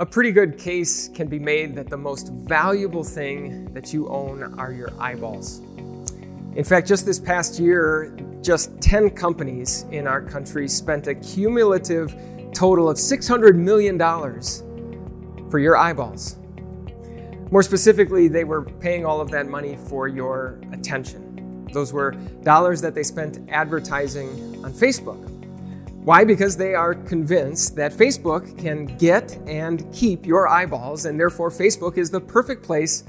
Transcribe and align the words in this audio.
A 0.00 0.06
pretty 0.06 0.32
good 0.32 0.56
case 0.56 1.08
can 1.08 1.28
be 1.28 1.38
made 1.38 1.74
that 1.74 1.90
the 1.90 1.96
most 1.98 2.32
valuable 2.32 3.04
thing 3.04 3.70
that 3.74 3.92
you 3.92 4.08
own 4.08 4.58
are 4.58 4.72
your 4.72 4.88
eyeballs. 4.98 5.58
In 6.54 6.64
fact, 6.64 6.88
just 6.88 7.04
this 7.04 7.20
past 7.20 7.60
year, 7.60 8.16
just 8.40 8.80
10 8.80 9.10
companies 9.10 9.84
in 9.90 10.06
our 10.06 10.22
country 10.22 10.68
spent 10.68 11.06
a 11.06 11.14
cumulative 11.16 12.14
total 12.54 12.88
of 12.88 12.96
$600 12.96 13.54
million 13.56 13.98
for 15.50 15.58
your 15.58 15.76
eyeballs. 15.76 16.36
More 17.50 17.62
specifically, 17.62 18.26
they 18.26 18.44
were 18.44 18.62
paying 18.62 19.04
all 19.04 19.20
of 19.20 19.30
that 19.32 19.48
money 19.48 19.76
for 19.86 20.08
your 20.08 20.58
attention. 20.72 21.68
Those 21.74 21.92
were 21.92 22.12
dollars 22.42 22.80
that 22.80 22.94
they 22.94 23.02
spent 23.02 23.38
advertising 23.50 24.64
on 24.64 24.72
Facebook. 24.72 25.29
Why? 26.04 26.24
Because 26.24 26.56
they 26.56 26.74
are 26.74 26.94
convinced 26.94 27.76
that 27.76 27.92
Facebook 27.92 28.56
can 28.56 28.86
get 28.96 29.36
and 29.46 29.92
keep 29.92 30.24
your 30.24 30.48
eyeballs, 30.48 31.04
and 31.04 31.20
therefore 31.20 31.50
Facebook 31.50 31.98
is 31.98 32.10
the 32.10 32.20
perfect 32.20 32.62
place 32.62 33.04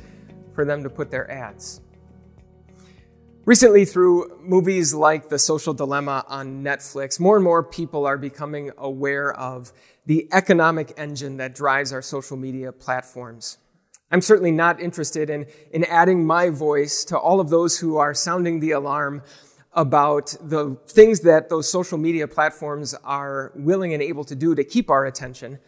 for 0.54 0.66
them 0.66 0.84
to 0.84 0.90
put 0.90 1.10
their 1.10 1.32
ads. 1.32 1.80
Recently, 3.46 3.86
through 3.86 4.40
movies 4.44 4.94
like 4.94 5.30
The 5.30 5.40
Social 5.40 5.74
Dilemma 5.74 6.26
on 6.28 6.64
Netflix, 6.64 7.18
more 7.18 7.38
and 7.38 7.44
more 7.46 7.64
people 7.64 8.06
are 8.06 8.18
becoming 8.18 8.72
aware 8.78 9.34
of 9.34 9.72
the 10.06 10.28
economic 10.34 10.94
engine 10.98 11.38
that 11.38 11.56
drives 11.56 11.94
our 11.94 12.02
social 12.02 12.36
media 12.36 12.74
platforms. 12.74 13.58
I'm 14.12 14.22
certainly 14.22 14.52
not 14.52 14.82
interested 14.82 15.30
in, 15.30 15.48
in 15.72 15.86
adding 15.86 16.26
my 16.26 16.50
voice 16.50 17.06
to 17.06 17.18
all 17.18 17.40
of 17.40 17.50
those 17.50 17.80
who 17.80 17.96
are 17.96 18.14
sounding 18.14 18.60
the 18.60 18.72
alarm 18.72 19.24
about 19.74 20.36
the 20.42 20.78
things 20.88 21.22
that 21.22 21.50
those 21.50 21.72
social 21.72 21.98
media 21.98 22.28
platforms 22.28 22.94
are 23.04 23.54
willing 23.56 23.94
and 23.94 24.04
able 24.04 24.24
to 24.26 24.36
do 24.36 24.54
to 24.54 24.64
keep 24.64 24.90
our 24.90 25.06
attention. 25.06 25.60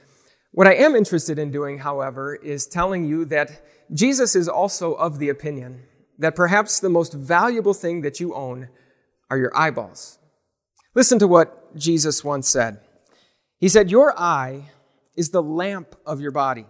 What 0.51 0.67
I 0.67 0.75
am 0.75 0.95
interested 0.95 1.39
in 1.39 1.51
doing, 1.51 1.79
however, 1.79 2.35
is 2.35 2.67
telling 2.67 3.05
you 3.05 3.25
that 3.25 3.65
Jesus 3.93 4.35
is 4.35 4.49
also 4.49 4.93
of 4.93 5.19
the 5.19 5.29
opinion 5.29 5.83
that 6.19 6.35
perhaps 6.35 6.79
the 6.79 6.89
most 6.89 7.13
valuable 7.13 7.73
thing 7.73 8.01
that 8.01 8.19
you 8.19 8.33
own 8.33 8.69
are 9.29 9.37
your 9.37 9.55
eyeballs. 9.57 10.19
Listen 10.93 11.17
to 11.19 11.27
what 11.27 11.75
Jesus 11.75 12.23
once 12.23 12.47
said. 12.47 12.79
He 13.59 13.69
said, 13.69 13.89
Your 13.89 14.17
eye 14.19 14.69
is 15.15 15.29
the 15.29 15.41
lamp 15.41 15.95
of 16.05 16.21
your 16.21 16.31
body. 16.31 16.65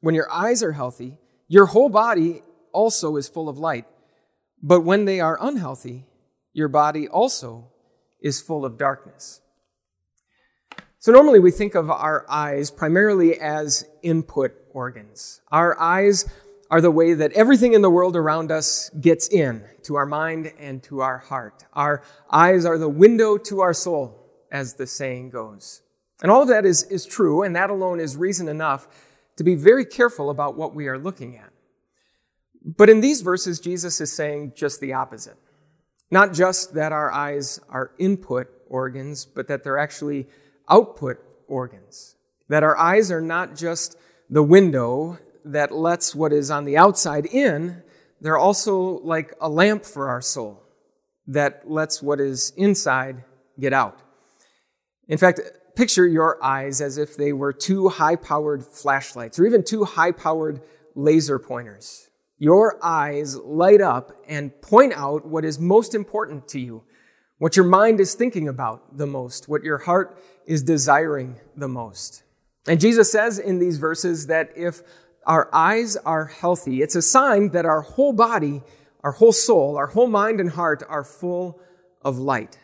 When 0.00 0.14
your 0.14 0.30
eyes 0.30 0.62
are 0.62 0.72
healthy, 0.72 1.18
your 1.48 1.66
whole 1.66 1.88
body 1.88 2.42
also 2.72 3.16
is 3.16 3.28
full 3.28 3.48
of 3.48 3.58
light. 3.58 3.86
But 4.62 4.80
when 4.80 5.04
they 5.04 5.20
are 5.20 5.38
unhealthy, 5.40 6.06
your 6.54 6.68
body 6.68 7.06
also 7.06 7.68
is 8.20 8.40
full 8.40 8.64
of 8.64 8.78
darkness. 8.78 9.42
So, 10.98 11.12
normally 11.12 11.40
we 11.40 11.50
think 11.50 11.74
of 11.74 11.90
our 11.90 12.24
eyes 12.30 12.70
primarily 12.70 13.38
as 13.38 13.84
input 14.02 14.52
organs. 14.72 15.42
Our 15.52 15.78
eyes 15.78 16.24
are 16.70 16.80
the 16.80 16.90
way 16.90 17.12
that 17.12 17.32
everything 17.32 17.74
in 17.74 17.82
the 17.82 17.90
world 17.90 18.16
around 18.16 18.50
us 18.50 18.88
gets 18.98 19.28
in 19.28 19.64
to 19.82 19.96
our 19.96 20.06
mind 20.06 20.50
and 20.58 20.82
to 20.84 21.00
our 21.00 21.18
heart. 21.18 21.64
Our 21.74 22.02
eyes 22.30 22.64
are 22.64 22.78
the 22.78 22.88
window 22.88 23.36
to 23.36 23.60
our 23.60 23.74
soul, 23.74 24.18
as 24.50 24.74
the 24.74 24.86
saying 24.86 25.30
goes. 25.30 25.82
And 26.22 26.30
all 26.30 26.40
of 26.40 26.48
that 26.48 26.64
is, 26.64 26.84
is 26.84 27.04
true, 27.04 27.42
and 27.42 27.54
that 27.54 27.68
alone 27.68 28.00
is 28.00 28.16
reason 28.16 28.48
enough 28.48 28.88
to 29.36 29.44
be 29.44 29.56
very 29.56 29.84
careful 29.84 30.30
about 30.30 30.56
what 30.56 30.74
we 30.74 30.88
are 30.88 30.98
looking 30.98 31.36
at. 31.36 31.50
But 32.64 32.88
in 32.88 33.02
these 33.02 33.20
verses, 33.20 33.60
Jesus 33.60 34.00
is 34.00 34.10
saying 34.10 34.54
just 34.56 34.80
the 34.80 34.94
opposite. 34.94 35.36
Not 36.14 36.32
just 36.32 36.74
that 36.74 36.92
our 36.92 37.10
eyes 37.10 37.58
are 37.68 37.90
input 37.98 38.46
organs, 38.68 39.24
but 39.24 39.48
that 39.48 39.64
they're 39.64 39.80
actually 39.80 40.28
output 40.68 41.16
organs. 41.48 42.14
That 42.48 42.62
our 42.62 42.76
eyes 42.78 43.10
are 43.10 43.20
not 43.20 43.56
just 43.56 43.96
the 44.30 44.44
window 44.44 45.18
that 45.44 45.74
lets 45.74 46.14
what 46.14 46.32
is 46.32 46.52
on 46.52 46.66
the 46.66 46.76
outside 46.76 47.26
in, 47.26 47.82
they're 48.20 48.38
also 48.38 49.00
like 49.00 49.34
a 49.40 49.48
lamp 49.48 49.84
for 49.84 50.08
our 50.08 50.20
soul 50.20 50.62
that 51.26 51.68
lets 51.68 52.00
what 52.00 52.20
is 52.20 52.52
inside 52.56 53.24
get 53.58 53.72
out. 53.72 53.98
In 55.08 55.18
fact, 55.18 55.40
picture 55.74 56.06
your 56.06 56.38
eyes 56.40 56.80
as 56.80 56.96
if 56.96 57.16
they 57.16 57.32
were 57.32 57.52
two 57.52 57.88
high 57.88 58.14
powered 58.14 58.64
flashlights 58.64 59.40
or 59.40 59.46
even 59.46 59.64
two 59.64 59.82
high 59.82 60.12
powered 60.12 60.60
laser 60.94 61.40
pointers. 61.40 62.08
Your 62.38 62.78
eyes 62.82 63.36
light 63.36 63.80
up 63.80 64.12
and 64.28 64.60
point 64.60 64.92
out 64.94 65.26
what 65.26 65.44
is 65.44 65.58
most 65.58 65.94
important 65.94 66.48
to 66.48 66.60
you, 66.60 66.82
what 67.38 67.56
your 67.56 67.66
mind 67.66 68.00
is 68.00 68.14
thinking 68.14 68.48
about 68.48 68.96
the 68.96 69.06
most, 69.06 69.48
what 69.48 69.62
your 69.62 69.78
heart 69.78 70.18
is 70.46 70.62
desiring 70.62 71.38
the 71.56 71.68
most. 71.68 72.22
And 72.66 72.80
Jesus 72.80 73.12
says 73.12 73.38
in 73.38 73.58
these 73.58 73.78
verses 73.78 74.26
that 74.26 74.50
if 74.56 74.82
our 75.26 75.48
eyes 75.54 75.96
are 75.96 76.26
healthy, 76.26 76.82
it's 76.82 76.96
a 76.96 77.02
sign 77.02 77.50
that 77.50 77.64
our 77.64 77.82
whole 77.82 78.12
body, 78.12 78.62
our 79.02 79.12
whole 79.12 79.32
soul, 79.32 79.76
our 79.76 79.86
whole 79.86 80.06
mind 80.06 80.40
and 80.40 80.50
heart 80.50 80.82
are 80.88 81.04
full 81.04 81.60
of 82.02 82.18
light. 82.18 82.58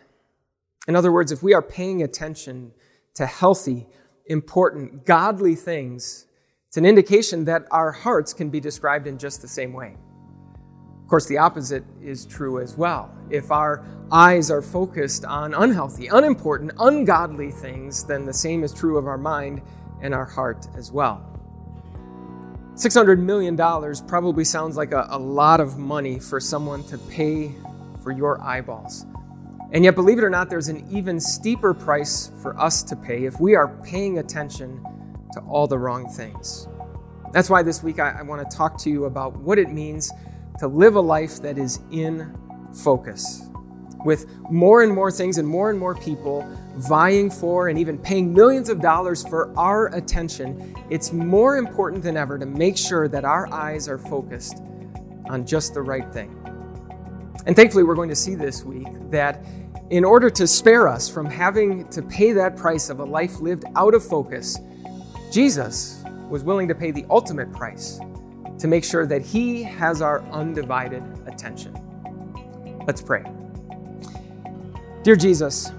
In 0.88 0.97
other 0.97 1.12
words, 1.12 1.32
if 1.32 1.42
we 1.42 1.54
are 1.54 1.62
paying 1.62 2.02
attention 2.02 2.72
to 3.14 3.26
healthy, 3.26 3.87
important, 4.26 5.04
godly 5.04 5.54
things, 5.54 6.26
it's 6.70 6.76
an 6.76 6.86
indication 6.86 7.44
that 7.47 7.64
our 7.72 7.91
hearts 7.91 8.32
can 8.32 8.48
be 8.48 8.60
described 8.60 9.08
in 9.08 9.19
just 9.19 9.42
the 9.42 9.48
same 9.48 9.72
way. 9.72 9.97
Of 11.03 11.08
course, 11.08 11.26
the 11.26 11.36
opposite 11.36 11.82
is 12.00 12.25
true 12.25 12.60
as 12.60 12.76
well. 12.76 13.12
If 13.28 13.50
our 13.50 13.84
eyes 14.12 14.53
are 14.53 14.62
focused 14.62 15.25
on 15.25 15.53
unhealthy, 15.53 16.06
unimportant, 16.06 16.70
ungodly 16.78 17.50
things, 17.50 18.04
then 18.04 18.25
the 18.25 18.32
same 18.32 18.62
is 18.62 18.72
true 18.72 18.98
of 18.98 19.08
our 19.08 19.19
mind 19.19 19.62
and 20.00 20.14
our 20.14 20.25
heart 20.25 20.69
as 20.76 20.92
well. 20.92 21.26
$600 22.75 23.19
million 23.19 23.56
probably 24.06 24.44
sounds 24.44 24.76
like 24.76 24.92
a, 24.92 25.08
a, 25.10 25.19
lot 25.19 25.58
of 25.58 25.76
money 25.76 26.20
for 26.20 26.38
someone 26.38 26.84
to 26.84 26.98
pay 26.98 27.52
for 28.00 28.12
your 28.12 28.41
eyeballs. 28.42 29.06
And 29.72 29.82
yet, 29.82 29.97
believe 29.97 30.19
it 30.19 30.25
or 30.25 30.31
not, 30.31 30.48
there's 30.48 30.69
an 30.69 30.87
even 30.88 31.19
steeper 31.19 31.75
price 31.75 32.31
for 32.41 32.56
us 32.60 32.84
to 32.84 32.94
pay 32.94 33.25
if 33.25 33.41
we 33.41 33.56
are 33.56 33.66
paying 33.82 34.20
attention 34.20 34.81
to 35.33 35.41
all 35.41 35.67
the 35.67 35.79
wrong 35.79 36.09
things. 36.09 36.69
That's 37.33 37.49
why 37.49 37.63
this 37.63 37.83
week 37.83 37.99
I, 38.01 38.11
I 38.19 38.23
want 38.23 38.49
to 38.49 38.57
talk 38.57 38.79
to 38.79 38.91
you 38.91 39.05
about 39.05 39.37
what 39.37 39.59
it 39.59 39.71
means 39.71 40.11
to 40.59 40.67
live 40.67 40.97
a 40.97 41.01
life 41.01 41.41
that 41.43 41.59
is 41.59 41.81
in 41.91 42.37
focus 42.73 43.51
with 44.05 44.27
more 44.51 44.83
and 44.83 44.93
more 44.93 45.11
things 45.11 45.39
and 45.39 45.47
more 45.47 45.71
and 45.71 45.79
more 45.79 45.95
people 45.95 46.47
vying 46.77 47.31
for 47.31 47.69
and 47.69 47.79
even 47.79 47.99
paying 47.99 48.33
millions 48.33 48.69
of 48.69 48.81
dollars 48.81 49.27
for 49.27 49.57
our 49.59 49.95
attention, 49.95 50.75
it's 50.89 51.13
more 51.13 51.57
important 51.57 52.03
than 52.03 52.17
ever 52.17 52.39
to 52.39 52.47
make 52.47 52.77
sure 52.77 53.09
that 53.09 53.25
our 53.25 53.53
eyes 53.53 53.89
are 53.89 53.99
focused 53.99 54.62
on 55.29 55.47
just 55.47 55.75
the 55.75 55.83
right 55.83 56.12
thing. 56.12 56.37
And 57.47 57.57
thankfully, 57.57 57.85
we're 57.85 57.95
going 57.95 58.09
to 58.09 58.17
see 58.17 58.35
this 58.35 58.65
week 58.65 58.89
that 59.11 59.45
in 59.91 60.05
order 60.05 60.31
to 60.31 60.47
spare 60.47 60.89
us 60.89 61.09
from 61.09 61.27
having 61.27 61.89
to 61.89 62.03
pay 62.03 62.33
that 62.33 62.57
price 62.57 62.91
of 62.91 63.01
a 63.01 63.05
life 63.05 63.41
lived 63.41 63.65
out 63.77 63.95
of 63.95 64.05
focus, 64.05 64.59
Jesus 65.31 66.03
was 66.29 66.43
willing 66.43 66.67
to 66.67 66.75
pay 66.75 66.91
the 66.91 67.07
ultimate 67.09 67.53
price 67.53 68.01
to 68.59 68.67
make 68.67 68.85
sure 68.85 69.07
that 69.07 69.23
He 69.23 69.63
has 69.63 70.03
our 70.03 70.23
undivided 70.33 71.05
attention. 71.27 71.73
Let's 72.87 73.01
pray. 73.01 73.25
Dear 75.05 75.15
Jesus, 75.15 75.73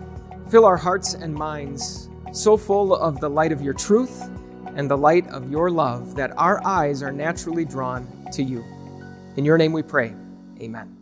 fill 0.50 0.66
our 0.66 0.78
hearts 0.78 1.16
and 1.16 1.34
minds 1.34 2.10
so 2.32 2.56
full 2.56 2.96
of 2.96 3.20
the 3.20 3.30
light 3.30 3.52
of 3.52 3.62
your 3.62 3.74
truth 3.74 4.30
and 4.76 4.90
the 4.90 4.98
light 4.98 5.28
of 5.30 5.52
your 5.52 5.70
love 5.70 6.16
that 6.16 6.32
our 6.38 6.66
eyes 6.66 7.04
are 7.04 7.12
naturally 7.12 7.66
drawn 7.66 8.08
to 8.32 8.42
you. 8.42 8.64
In 9.36 9.44
your 9.44 9.58
name 9.58 9.74
we 9.74 9.84
pray. 9.84 10.16
Amen. 10.62 10.98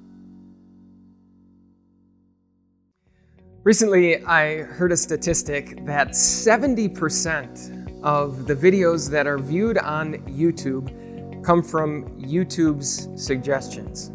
Recently, 3.63 4.23
I 4.25 4.63
heard 4.63 4.91
a 4.91 4.97
statistic 4.97 5.85
that 5.85 6.09
70% 6.09 7.78
of 8.03 8.47
the 8.47 8.55
videos 8.55 9.09
that 9.09 9.27
are 9.27 9.37
viewed 9.37 9.77
on 9.77 10.13
YouTube 10.27 11.43
come 11.43 11.63
from 11.63 12.05
YouTube's 12.21 13.09
suggestions. 13.21 14.11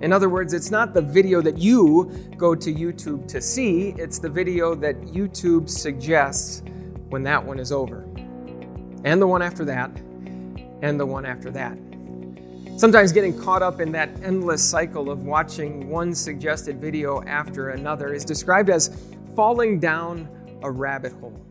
In 0.00 0.12
other 0.12 0.28
words, 0.28 0.52
it's 0.52 0.70
not 0.70 0.94
the 0.94 1.02
video 1.02 1.42
that 1.42 1.58
you 1.58 2.10
go 2.36 2.54
to 2.54 2.72
YouTube 2.72 3.26
to 3.28 3.40
see, 3.40 3.94
it's 3.98 4.18
the 4.18 4.28
video 4.28 4.74
that 4.76 5.00
YouTube 5.02 5.68
suggests 5.68 6.62
when 7.08 7.22
that 7.24 7.44
one 7.44 7.58
is 7.58 7.72
over. 7.72 8.06
And 9.04 9.20
the 9.20 9.26
one 9.26 9.42
after 9.42 9.64
that, 9.64 9.90
and 10.82 11.00
the 11.00 11.06
one 11.06 11.26
after 11.26 11.50
that. 11.50 11.76
Sometimes 12.76 13.10
getting 13.10 13.36
caught 13.36 13.62
up 13.62 13.80
in 13.80 13.90
that 13.92 14.10
endless 14.22 14.62
cycle 14.62 15.10
of 15.10 15.24
watching 15.24 15.88
one 15.88 16.14
suggested 16.14 16.80
video 16.80 17.22
after 17.24 17.70
another 17.70 18.14
is 18.14 18.24
described 18.24 18.70
as 18.70 18.96
falling 19.34 19.80
down 19.80 20.28
a 20.62 20.70
rabbit 20.70 21.12
hole. 21.14 21.47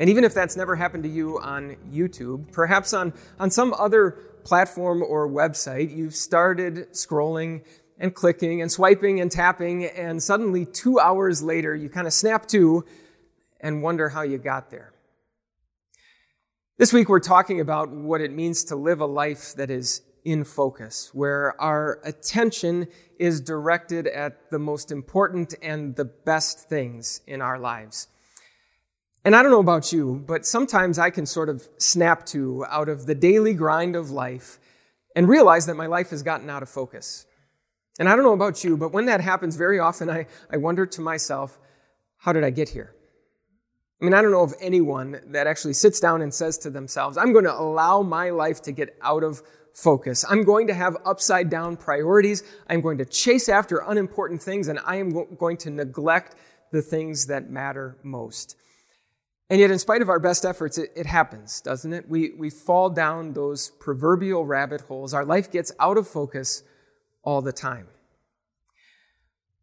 And 0.00 0.08
even 0.08 0.24
if 0.24 0.32
that's 0.32 0.56
never 0.56 0.76
happened 0.76 1.02
to 1.02 1.10
you 1.10 1.38
on 1.40 1.76
YouTube, 1.92 2.50
perhaps 2.52 2.94
on, 2.94 3.12
on 3.38 3.50
some 3.50 3.74
other 3.74 4.12
platform 4.44 5.02
or 5.02 5.28
website, 5.28 5.94
you've 5.94 6.14
started 6.14 6.90
scrolling 6.92 7.62
and 7.98 8.14
clicking 8.14 8.62
and 8.62 8.72
swiping 8.72 9.20
and 9.20 9.30
tapping, 9.30 9.84
and 9.84 10.22
suddenly 10.22 10.64
two 10.64 10.98
hours 10.98 11.42
later, 11.42 11.76
you 11.76 11.90
kind 11.90 12.06
of 12.06 12.14
snap 12.14 12.46
to 12.48 12.82
and 13.60 13.82
wonder 13.82 14.08
how 14.08 14.22
you 14.22 14.38
got 14.38 14.70
there. 14.70 14.94
This 16.78 16.94
week, 16.94 17.10
we're 17.10 17.20
talking 17.20 17.60
about 17.60 17.90
what 17.90 18.22
it 18.22 18.32
means 18.32 18.64
to 18.64 18.76
live 18.76 19.02
a 19.02 19.06
life 19.06 19.52
that 19.56 19.70
is 19.70 20.00
in 20.24 20.44
focus, 20.44 21.10
where 21.12 21.60
our 21.60 22.00
attention 22.04 22.88
is 23.18 23.42
directed 23.42 24.06
at 24.06 24.50
the 24.50 24.58
most 24.58 24.90
important 24.90 25.54
and 25.60 25.94
the 25.96 26.06
best 26.06 26.70
things 26.70 27.20
in 27.26 27.42
our 27.42 27.58
lives. 27.58 28.08
And 29.24 29.36
I 29.36 29.42
don't 29.42 29.50
know 29.50 29.60
about 29.60 29.92
you, 29.92 30.22
but 30.26 30.46
sometimes 30.46 30.98
I 30.98 31.10
can 31.10 31.26
sort 31.26 31.48
of 31.48 31.68
snap 31.78 32.24
to 32.26 32.64
out 32.70 32.88
of 32.88 33.06
the 33.06 33.14
daily 33.14 33.52
grind 33.52 33.94
of 33.94 34.10
life 34.10 34.58
and 35.14 35.28
realize 35.28 35.66
that 35.66 35.74
my 35.74 35.86
life 35.86 36.10
has 36.10 36.22
gotten 36.22 36.48
out 36.48 36.62
of 36.62 36.70
focus. 36.70 37.26
And 37.98 38.08
I 38.08 38.16
don't 38.16 38.24
know 38.24 38.32
about 38.32 38.64
you, 38.64 38.78
but 38.78 38.92
when 38.92 39.06
that 39.06 39.20
happens, 39.20 39.56
very 39.56 39.78
often 39.78 40.08
I, 40.08 40.26
I 40.50 40.56
wonder 40.56 40.86
to 40.86 41.00
myself, 41.02 41.58
how 42.16 42.32
did 42.32 42.44
I 42.44 42.50
get 42.50 42.70
here? 42.70 42.94
I 44.00 44.04
mean, 44.04 44.14
I 44.14 44.22
don't 44.22 44.30
know 44.30 44.42
of 44.42 44.54
anyone 44.60 45.20
that 45.26 45.46
actually 45.46 45.74
sits 45.74 46.00
down 46.00 46.22
and 46.22 46.32
says 46.32 46.56
to 46.58 46.70
themselves, 46.70 47.18
I'm 47.18 47.32
going 47.32 47.44
to 47.44 47.54
allow 47.54 48.00
my 48.00 48.30
life 48.30 48.62
to 48.62 48.72
get 48.72 48.96
out 49.02 49.22
of 49.22 49.42
focus. 49.74 50.24
I'm 50.28 50.44
going 50.44 50.66
to 50.68 50.74
have 50.74 50.96
upside 51.04 51.50
down 51.50 51.76
priorities. 51.76 52.42
I'm 52.68 52.80
going 52.80 52.96
to 52.98 53.04
chase 53.04 53.50
after 53.50 53.82
unimportant 53.86 54.42
things, 54.42 54.68
and 54.68 54.78
I 54.86 54.96
am 54.96 55.36
going 55.36 55.58
to 55.58 55.70
neglect 55.70 56.36
the 56.72 56.80
things 56.80 57.26
that 57.26 57.50
matter 57.50 57.98
most. 58.02 58.56
And 59.50 59.58
yet, 59.58 59.72
in 59.72 59.80
spite 59.80 60.00
of 60.00 60.08
our 60.08 60.20
best 60.20 60.44
efforts, 60.44 60.78
it, 60.78 60.92
it, 60.94 61.06
happens, 61.06 61.60
doesn't 61.60 61.92
it? 61.92 62.08
We, 62.08 62.30
we 62.38 62.50
fall 62.50 62.88
down 62.88 63.32
those 63.32 63.70
proverbial 63.80 64.46
rabbit 64.46 64.82
holes. 64.82 65.12
Our 65.12 65.24
life 65.24 65.50
gets 65.50 65.72
out 65.80 65.98
of 65.98 66.06
focus 66.06 66.62
all 67.24 67.42
the 67.42 67.52
time. 67.52 67.88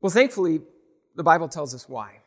Well, 0.01 0.10
thankfully, 0.10 0.60
the 1.16 1.24
Bible 1.24 1.48
tells 1.48 1.74
us 1.74 1.88
why. 1.88 2.19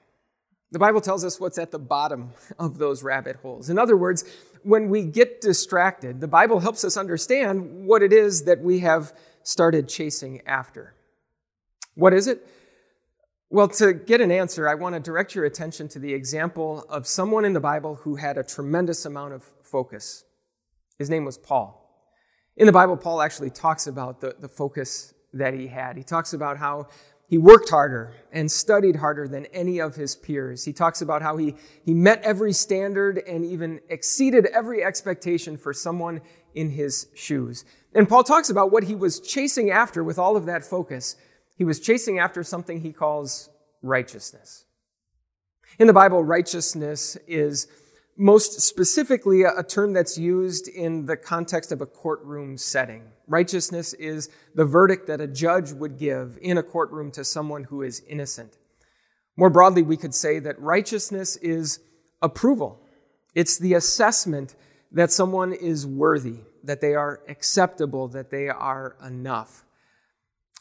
The 0.72 0.78
Bible 0.78 1.02
tells 1.02 1.22
us 1.22 1.38
what's 1.38 1.58
at 1.58 1.70
the 1.70 1.78
bottom 1.78 2.30
of 2.58 2.78
those 2.78 3.02
rabbit 3.02 3.36
holes. 3.36 3.68
In 3.68 3.78
other 3.78 3.96
words, 3.96 4.24
when 4.62 4.88
we 4.88 5.02
get 5.04 5.42
distracted, 5.42 6.22
the 6.22 6.28
Bible 6.28 6.60
helps 6.60 6.82
us 6.82 6.96
understand 6.96 7.86
what 7.86 8.02
it 8.02 8.12
is 8.12 8.44
that 8.44 8.60
we 8.60 8.78
have 8.80 9.12
started 9.42 9.86
chasing 9.86 10.40
after. 10.46 10.94
What 11.94 12.14
is 12.14 12.26
it? 12.26 12.46
Well, 13.52 13.66
to 13.66 13.92
get 13.92 14.20
an 14.20 14.30
answer, 14.30 14.68
I 14.68 14.76
want 14.76 14.94
to 14.94 15.00
direct 15.00 15.34
your 15.34 15.44
attention 15.44 15.88
to 15.88 15.98
the 15.98 16.14
example 16.14 16.86
of 16.88 17.04
someone 17.04 17.44
in 17.44 17.52
the 17.52 17.58
Bible 17.58 17.96
who 17.96 18.14
had 18.14 18.38
a 18.38 18.44
tremendous 18.44 19.04
amount 19.04 19.34
of 19.34 19.42
focus. 19.64 20.24
His 21.00 21.10
name 21.10 21.24
was 21.24 21.36
Paul. 21.36 21.76
In 22.56 22.66
the 22.66 22.72
Bible, 22.72 22.96
Paul 22.96 23.20
actually 23.20 23.50
talks 23.50 23.88
about 23.88 24.20
the, 24.20 24.36
the 24.38 24.48
focus 24.48 25.14
that 25.32 25.52
he 25.52 25.66
had. 25.66 25.96
He 25.96 26.04
talks 26.04 26.32
about 26.32 26.58
how 26.58 26.86
he 27.26 27.38
worked 27.38 27.70
harder 27.70 28.14
and 28.32 28.48
studied 28.48 28.94
harder 28.94 29.26
than 29.26 29.46
any 29.46 29.80
of 29.80 29.96
his 29.96 30.14
peers. 30.14 30.64
He 30.64 30.72
talks 30.72 31.02
about 31.02 31.20
how 31.20 31.36
he, 31.36 31.56
he 31.84 31.92
met 31.92 32.22
every 32.22 32.52
standard 32.52 33.18
and 33.26 33.44
even 33.44 33.80
exceeded 33.88 34.46
every 34.46 34.84
expectation 34.84 35.56
for 35.56 35.72
someone 35.72 36.20
in 36.54 36.70
his 36.70 37.08
shoes. 37.16 37.64
And 37.96 38.08
Paul 38.08 38.22
talks 38.22 38.48
about 38.48 38.70
what 38.70 38.84
he 38.84 38.94
was 38.94 39.18
chasing 39.18 39.72
after 39.72 40.04
with 40.04 40.20
all 40.20 40.36
of 40.36 40.46
that 40.46 40.64
focus. 40.64 41.16
He 41.60 41.64
was 41.64 41.78
chasing 41.78 42.18
after 42.18 42.42
something 42.42 42.80
he 42.80 42.90
calls 42.90 43.50
righteousness. 43.82 44.64
In 45.78 45.88
the 45.88 45.92
Bible, 45.92 46.24
righteousness 46.24 47.18
is 47.28 47.68
most 48.16 48.62
specifically 48.62 49.42
a 49.42 49.62
term 49.62 49.92
that's 49.92 50.16
used 50.16 50.68
in 50.68 51.04
the 51.04 51.18
context 51.18 51.70
of 51.70 51.82
a 51.82 51.86
courtroom 51.86 52.56
setting. 52.56 53.12
Righteousness 53.26 53.92
is 53.92 54.30
the 54.54 54.64
verdict 54.64 55.06
that 55.08 55.20
a 55.20 55.26
judge 55.26 55.72
would 55.72 55.98
give 55.98 56.38
in 56.40 56.56
a 56.56 56.62
courtroom 56.62 57.10
to 57.10 57.24
someone 57.24 57.64
who 57.64 57.82
is 57.82 58.02
innocent. 58.08 58.56
More 59.36 59.50
broadly, 59.50 59.82
we 59.82 59.98
could 59.98 60.14
say 60.14 60.38
that 60.38 60.58
righteousness 60.58 61.36
is 61.36 61.80
approval. 62.22 62.80
It's 63.34 63.58
the 63.58 63.74
assessment 63.74 64.54
that 64.92 65.10
someone 65.10 65.52
is 65.52 65.86
worthy, 65.86 66.38
that 66.64 66.80
they 66.80 66.94
are 66.94 67.20
acceptable, 67.28 68.08
that 68.08 68.30
they 68.30 68.48
are 68.48 68.96
enough. 69.04 69.66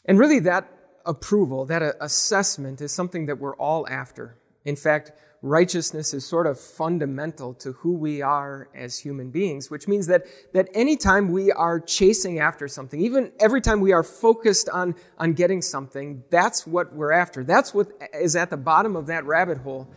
And 0.04 0.18
really, 0.18 0.40
that 0.40 0.76
approval, 1.10 1.66
that 1.66 1.82
assessment, 2.00 2.80
is 2.80 2.92
something 2.92 3.26
that 3.26 3.38
we're 3.38 3.56
all 3.56 3.86
after. 3.88 4.36
In 4.64 4.76
fact, 4.76 5.10
righteousness 5.42 6.14
is 6.14 6.24
sort 6.24 6.46
of 6.46 6.60
fundamental 6.60 7.52
to 7.54 7.72
who 7.72 7.96
we 7.96 8.22
are 8.22 8.68
as 8.74 9.00
human 9.00 9.30
beings, 9.30 9.70
which 9.70 9.88
means 9.88 10.06
that, 10.06 10.24
that 10.52 10.68
anytime 10.72 11.32
we 11.32 11.50
are 11.50 11.80
chasing 11.80 12.38
after 12.38 12.68
something, 12.68 13.00
even 13.00 13.32
every 13.40 13.60
time 13.60 13.80
we 13.80 13.92
are 13.92 14.04
focused 14.04 14.68
on, 14.68 14.94
on 15.18 15.32
getting 15.32 15.60
something, 15.60 16.22
that's 16.30 16.64
what 16.64 16.94
we're 16.94 17.12
after. 17.12 17.42
That's 17.42 17.74
what 17.74 17.88
is 18.14 18.36
at 18.36 18.50
the 18.50 18.56
bottom 18.56 18.94
of 18.94 19.06
that 19.06 19.24
rabbit 19.24 19.58
hole. 19.58 19.90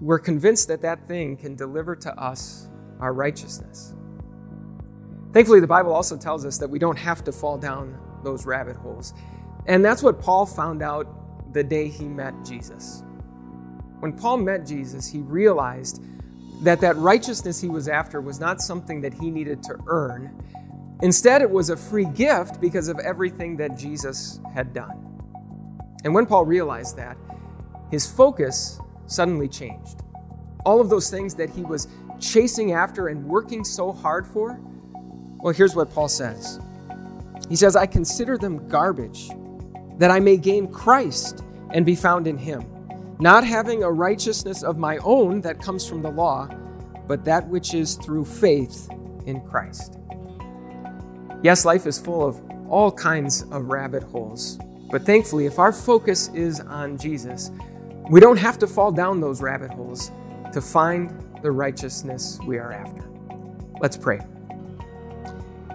We're 0.00 0.20
convinced 0.20 0.68
that 0.68 0.80
that 0.82 1.06
thing 1.08 1.36
can 1.36 1.56
deliver 1.56 1.94
to 1.96 2.18
us 2.18 2.68
our 3.00 3.12
righteousness. 3.12 3.94
Thankfully, 5.32 5.60
the 5.60 5.66
Bible 5.66 5.92
also 5.92 6.16
tells 6.16 6.46
us 6.46 6.56
that 6.58 6.70
we 6.70 6.78
don't 6.78 6.98
have 6.98 7.22
to 7.24 7.32
fall 7.32 7.58
down 7.58 7.98
those 8.22 8.46
rabbit 8.46 8.76
holes. 8.76 9.12
And 9.66 9.84
that's 9.84 10.02
what 10.02 10.20
Paul 10.20 10.46
found 10.46 10.82
out 10.82 11.06
the 11.52 11.62
day 11.62 11.88
he 11.88 12.04
met 12.04 12.34
Jesus. 12.44 13.02
When 14.00 14.12
Paul 14.12 14.38
met 14.38 14.66
Jesus, 14.66 15.06
he 15.08 15.20
realized 15.20 16.02
that 16.62 16.80
that 16.80 16.96
righteousness 16.96 17.60
he 17.60 17.68
was 17.68 17.88
after 17.88 18.20
was 18.20 18.40
not 18.40 18.60
something 18.60 19.00
that 19.02 19.14
he 19.14 19.30
needed 19.30 19.62
to 19.64 19.76
earn. 19.86 20.36
Instead, 21.02 21.42
it 21.42 21.50
was 21.50 21.70
a 21.70 21.76
free 21.76 22.04
gift 22.04 22.60
because 22.60 22.88
of 22.88 22.98
everything 23.00 23.56
that 23.56 23.76
Jesus 23.76 24.40
had 24.54 24.72
done. 24.72 25.08
And 26.04 26.14
when 26.14 26.26
Paul 26.26 26.44
realized 26.44 26.96
that, 26.96 27.16
his 27.90 28.10
focus 28.10 28.80
suddenly 29.06 29.48
changed. 29.48 30.02
All 30.64 30.80
of 30.80 30.88
those 30.88 31.10
things 31.10 31.34
that 31.34 31.50
he 31.50 31.62
was 31.62 31.88
chasing 32.20 32.72
after 32.72 33.08
and 33.08 33.24
working 33.26 33.64
so 33.64 33.92
hard 33.92 34.26
for, 34.26 34.60
well, 35.38 35.52
here's 35.52 35.74
what 35.74 35.92
Paul 35.92 36.08
says 36.08 36.60
He 37.48 37.56
says, 37.56 37.76
I 37.76 37.86
consider 37.86 38.38
them 38.38 38.68
garbage 38.68 39.30
that 39.98 40.10
I 40.10 40.20
may 40.20 40.36
gain 40.36 40.66
Christ 40.68 41.42
and 41.70 41.86
be 41.86 41.94
found 41.94 42.26
in 42.26 42.36
him 42.38 42.64
not 43.22 43.44
having 43.44 43.84
a 43.84 43.90
righteousness 43.90 44.64
of 44.64 44.78
my 44.78 44.96
own 44.98 45.40
that 45.42 45.62
comes 45.62 45.88
from 45.88 46.02
the 46.02 46.10
law, 46.10 46.48
but 47.06 47.24
that 47.24 47.46
which 47.46 47.72
is 47.72 47.94
through 47.94 48.24
faith 48.24 48.88
in 49.26 49.40
Christ. 49.42 49.96
Yes, 51.40 51.64
life 51.64 51.86
is 51.86 52.00
full 52.00 52.26
of 52.26 52.42
all 52.68 52.90
kinds 52.90 53.42
of 53.52 53.66
rabbit 53.66 54.02
holes, 54.02 54.58
but 54.90 55.06
thankfully, 55.06 55.46
if 55.46 55.60
our 55.60 55.72
focus 55.72 56.30
is 56.34 56.58
on 56.58 56.98
Jesus, 56.98 57.52
we 58.10 58.18
don't 58.18 58.38
have 58.38 58.58
to 58.58 58.66
fall 58.66 58.90
down 58.90 59.20
those 59.20 59.40
rabbit 59.40 59.70
holes 59.70 60.10
to 60.52 60.60
find 60.60 61.14
the 61.42 61.50
righteousness 61.52 62.40
we 62.44 62.58
are 62.58 62.72
after. 62.72 63.08
Let's 63.80 63.96
pray. 63.96 64.18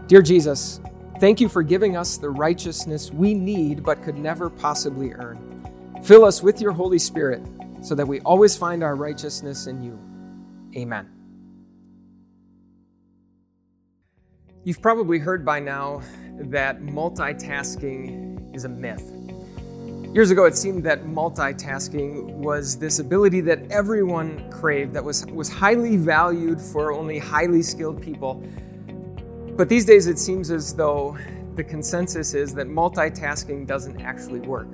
Dear 0.08 0.22
Jesus, 0.22 0.82
thank 1.20 1.42
you 1.42 1.50
for 1.50 1.64
giving 1.64 1.98
us 1.98 2.18
the 2.18 2.30
righteousness 2.30 3.12
we 3.12 3.34
need 3.34 3.84
but 3.84 4.02
could 4.04 4.18
never 4.18 4.50
possibly 4.50 5.14
earn. 5.14 5.38
Fill 6.04 6.24
us 6.24 6.44
with 6.44 6.62
your 6.62 6.72
Holy 6.72 7.00
Spirit 7.00 7.42
so 7.82 7.96
that 7.96 8.08
we 8.08 8.20
always 8.22 8.56
find 8.56 8.84
our 8.84 8.96
righteousness 8.96 9.68
in 9.68 9.82
you. 9.82 10.00
Amen. 10.76 11.10
You've 14.64 14.82
probably 14.82 15.18
heard 15.18 15.46
by 15.46 15.60
now 15.60 16.02
that 16.40 16.82
multitasking 16.82 18.56
is 18.56 18.66
a 18.66 18.70
myth. 18.70 19.14
Years 20.14 20.32
ago, 20.32 20.46
it 20.46 20.56
seemed 20.56 20.84
that 20.84 21.06
multitasking 21.06 22.24
was 22.34 22.78
this 22.78 23.00
ability 23.00 23.42
that 23.42 23.60
everyone 23.72 24.50
craved, 24.52 24.94
that 24.94 25.04
was, 25.04 25.26
was 25.28 25.50
highly 25.50 25.96
valued 25.96 26.60
for 26.60 26.92
only 26.92 27.20
highly 27.20 27.62
skilled 27.62 28.02
people. 28.02 28.44
But 29.58 29.70
these 29.70 29.86
days, 29.86 30.06
it 30.06 30.20
seems 30.20 30.52
as 30.52 30.76
though 30.76 31.18
the 31.56 31.64
consensus 31.64 32.36
is 32.36 32.54
that 32.54 32.68
multitasking 32.68 33.66
doesn't 33.66 34.00
actually 34.02 34.40
work 34.42 34.68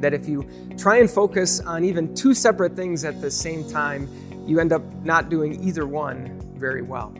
that 0.00 0.14
if 0.14 0.28
you 0.28 0.48
try 0.78 0.98
and 0.98 1.10
focus 1.10 1.60
on 1.60 1.84
even 1.84 2.14
two 2.14 2.34
separate 2.34 2.74
things 2.74 3.04
at 3.04 3.20
the 3.20 3.30
same 3.30 3.68
time, 3.68 4.08
you 4.46 4.58
end 4.58 4.72
up 4.72 4.82
not 5.04 5.28
doing 5.28 5.62
either 5.62 5.86
one 5.86 6.38
very 6.56 6.82
well. 6.82 7.14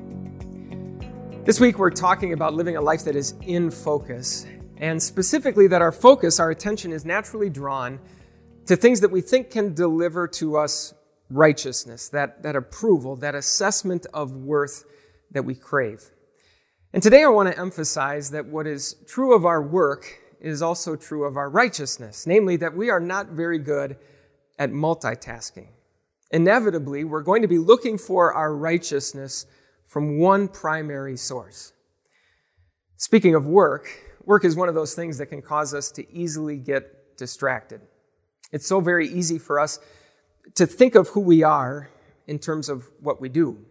This 1.45 1.61
week, 1.61 1.79
we're 1.79 1.91
talking 1.91 2.33
about 2.33 2.55
living 2.55 2.77
a 2.77 2.81
life 2.81 3.05
that 3.05 3.17
is 3.17 3.35
in 3.43 3.71
focus, 3.71 4.47
and 4.77 5.03
specifically 5.03 5.67
that 5.69 5.83
our 5.83 5.93
focus, 5.93 6.39
our 6.39 6.51
attention, 6.51 6.93
is 6.93 7.05
naturally 7.05 7.49
drawn 7.49 7.99
to 8.67 8.77
things 8.77 9.01
that 9.01 9.11
we 9.11 9.21
think 9.21 9.51
can 9.51 9.75
deliver 9.75 10.29
to 10.29 10.57
us 10.57 10.95
righteousness, 11.31 12.09
that, 12.11 12.43
that 12.43 12.57
approval, 12.57 13.17
that 13.17 13.35
assessment 13.35 14.07
of 14.13 14.37
worth 14.37 14.85
that 15.31 15.45
we 15.45 15.55
crave. 15.55 16.11
And 16.93 17.05
today 17.05 17.23
I 17.23 17.29
want 17.29 17.49
to 17.49 17.59
emphasize 17.59 18.33
that 18.33 18.47
what 18.47 18.67
is 18.67 18.97
true 19.07 19.33
of 19.33 19.47
our 19.47 19.63
work 19.63 20.19
is 20.41 20.61
also 20.61 20.97
true 20.97 21.25
of 21.25 21.37
our 21.37 21.49
righteousness, 21.49 22.27
namely 22.27 22.57
that 22.57 22.77
we 22.77 22.91
are 22.91 22.99
not 22.99 23.29
very 23.29 23.61
good 23.61 23.97
at 24.59 24.73
multitasking. 24.73 25.69
Inevitably, 26.33 27.05
we're 27.05 27.23
going 27.23 27.43
to 27.43 27.49
be 27.49 27.59
looking 27.59 27.97
for 27.97 28.35
our 28.35 28.55
righteousness 28.57 29.47
from 29.87 30.19
one 30.19 30.49
primary 30.49 31.17
source. 31.17 31.73
Speaking 32.97 33.37
of 33.37 33.47
work, 33.47 33.89
work 34.25 34.45
is 34.45 34.57
one 34.57 34.69
of 34.69 34.75
those 34.75 34.95
things 34.95 35.17
that 35.19 35.27
can 35.27 35.43
cause 35.43 35.73
us 35.73 35.93
to 35.93 36.13
easily 36.13 36.57
get 36.57 37.17
distracted. 37.17 37.81
It's 38.51 38.67
so 38.67 38.81
very 38.81 39.07
easy 39.07 39.39
for 39.39 39.61
us 39.61 39.79
to 40.57 40.67
think 40.67 40.97
of 40.97 41.09
who 41.11 41.21
we 41.21 41.45
are 41.45 41.89
in 42.27 42.41
terms 42.41 42.69
of 42.69 42.91
what 42.99 43.21
we 43.21 43.29
do. 43.29 43.65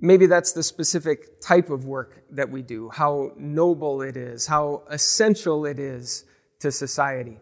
Maybe 0.00 0.26
that's 0.26 0.52
the 0.52 0.62
specific 0.62 1.40
type 1.40 1.70
of 1.70 1.86
work 1.86 2.24
that 2.30 2.50
we 2.50 2.62
do, 2.62 2.90
how 2.90 3.30
noble 3.36 4.02
it 4.02 4.16
is, 4.16 4.46
how 4.46 4.82
essential 4.90 5.64
it 5.66 5.78
is 5.78 6.24
to 6.60 6.70
society. 6.72 7.38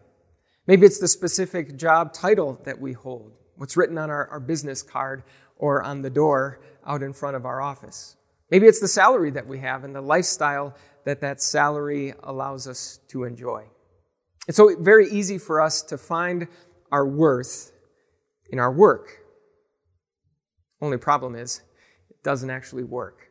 Maybe 0.67 0.85
it's 0.85 0.99
the 0.99 1.07
specific 1.07 1.77
job 1.77 2.13
title 2.13 2.61
that 2.63 2.79
we 2.79 2.93
hold, 2.93 3.33
what's 3.55 3.75
written 3.75 3.97
on 3.97 4.09
our, 4.09 4.27
our 4.27 4.39
business 4.39 4.81
card 4.81 5.23
or 5.57 5.83
on 5.83 6.01
the 6.01 6.09
door 6.09 6.61
out 6.85 7.03
in 7.03 7.11
front 7.13 7.35
of 7.35 7.45
our 7.45 7.61
office. 7.61 8.15
Maybe 8.49 8.67
it's 8.67 8.79
the 8.79 8.87
salary 8.87 9.31
that 9.31 9.47
we 9.47 9.59
have 9.59 9.83
and 9.83 9.95
the 9.95 10.01
lifestyle 10.01 10.75
that 11.05 11.21
that 11.21 11.41
salary 11.41 12.13
allows 12.23 12.67
us 12.67 12.99
to 13.09 13.23
enjoy. 13.23 13.65
It's 14.47 14.57
so 14.57 14.75
very 14.79 15.09
easy 15.09 15.37
for 15.37 15.61
us 15.61 15.81
to 15.83 15.97
find 15.97 16.47
our 16.91 17.07
worth 17.07 17.71
in 18.49 18.59
our 18.59 18.71
work. 18.71 19.19
Only 20.81 20.97
problem 20.97 21.35
is, 21.35 21.61
doesn't 22.23 22.49
actually 22.49 22.83
work. 22.83 23.29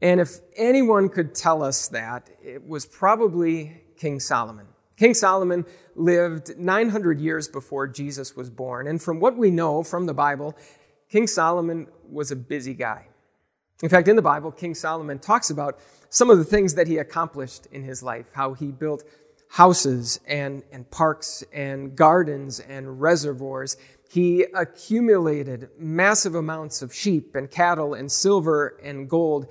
And 0.00 0.20
if 0.20 0.38
anyone 0.56 1.08
could 1.08 1.34
tell 1.34 1.62
us 1.62 1.88
that, 1.88 2.28
it 2.42 2.66
was 2.66 2.86
probably 2.86 3.82
King 3.96 4.20
Solomon. 4.20 4.66
King 4.96 5.14
Solomon 5.14 5.64
lived 5.94 6.58
900 6.58 7.20
years 7.20 7.48
before 7.48 7.86
Jesus 7.86 8.36
was 8.36 8.50
born. 8.50 8.86
And 8.86 9.00
from 9.00 9.20
what 9.20 9.36
we 9.36 9.50
know 9.50 9.82
from 9.82 10.06
the 10.06 10.14
Bible, 10.14 10.56
King 11.10 11.26
Solomon 11.26 11.86
was 12.08 12.30
a 12.30 12.36
busy 12.36 12.74
guy. 12.74 13.06
In 13.82 13.88
fact, 13.88 14.08
in 14.08 14.16
the 14.16 14.22
Bible, 14.22 14.52
King 14.52 14.74
Solomon 14.74 15.18
talks 15.18 15.50
about 15.50 15.78
some 16.08 16.30
of 16.30 16.38
the 16.38 16.44
things 16.44 16.74
that 16.74 16.86
he 16.86 16.98
accomplished 16.98 17.66
in 17.72 17.82
his 17.82 18.02
life, 18.02 18.26
how 18.32 18.54
he 18.54 18.66
built 18.66 19.02
houses 19.48 20.20
and, 20.26 20.62
and 20.72 20.90
parks 20.90 21.44
and 21.52 21.96
gardens 21.96 22.60
and 22.60 23.00
reservoirs. 23.00 23.76
He 24.12 24.44
accumulated 24.54 25.70
massive 25.78 26.34
amounts 26.34 26.82
of 26.82 26.92
sheep 26.92 27.34
and 27.34 27.50
cattle 27.50 27.94
and 27.94 28.12
silver 28.12 28.78
and 28.82 29.08
gold. 29.08 29.50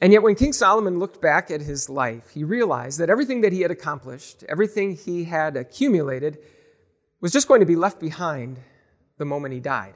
And 0.00 0.12
yet, 0.12 0.22
when 0.22 0.36
King 0.36 0.52
Solomon 0.52 1.00
looked 1.00 1.20
back 1.20 1.50
at 1.50 1.60
his 1.60 1.90
life, 1.90 2.30
he 2.30 2.44
realized 2.44 3.00
that 3.00 3.10
everything 3.10 3.40
that 3.40 3.52
he 3.52 3.62
had 3.62 3.72
accomplished, 3.72 4.44
everything 4.48 4.94
he 4.94 5.24
had 5.24 5.56
accumulated, 5.56 6.38
was 7.20 7.32
just 7.32 7.48
going 7.48 7.58
to 7.58 7.66
be 7.66 7.74
left 7.74 7.98
behind 7.98 8.60
the 9.18 9.24
moment 9.24 9.54
he 9.54 9.58
died. 9.58 9.94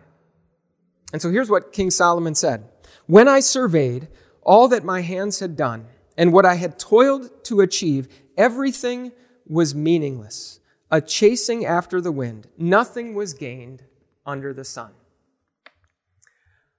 And 1.13 1.23
so 1.23 1.31
here's 1.31 1.49
what 1.49 1.73
King 1.73 1.93
Solomon 1.93 2.35
said 2.35 2.65
When 3.07 3.29
I 3.29 3.39
surveyed 3.39 4.09
all 4.43 4.67
that 4.67 4.83
my 4.83 5.03
hands 5.03 5.39
had 5.39 5.57
done 5.57 5.87
and 6.17 6.33
what 6.33 6.45
I 6.45 6.57
had 6.57 6.81
toiled 6.81 7.45
to 7.45 7.61
achieve, 7.61 8.09
everything 8.37 9.13
was 9.47 9.73
meaningless, 9.73 10.59
a 10.91 11.01
chasing 11.01 11.67
after 11.67 12.01
the 12.01 12.13
wind. 12.13 12.47
Nothing 12.57 13.15
was 13.15 13.35
gained 13.35 13.85
under 14.25 14.53
the 14.53 14.65
sun. 14.65 14.93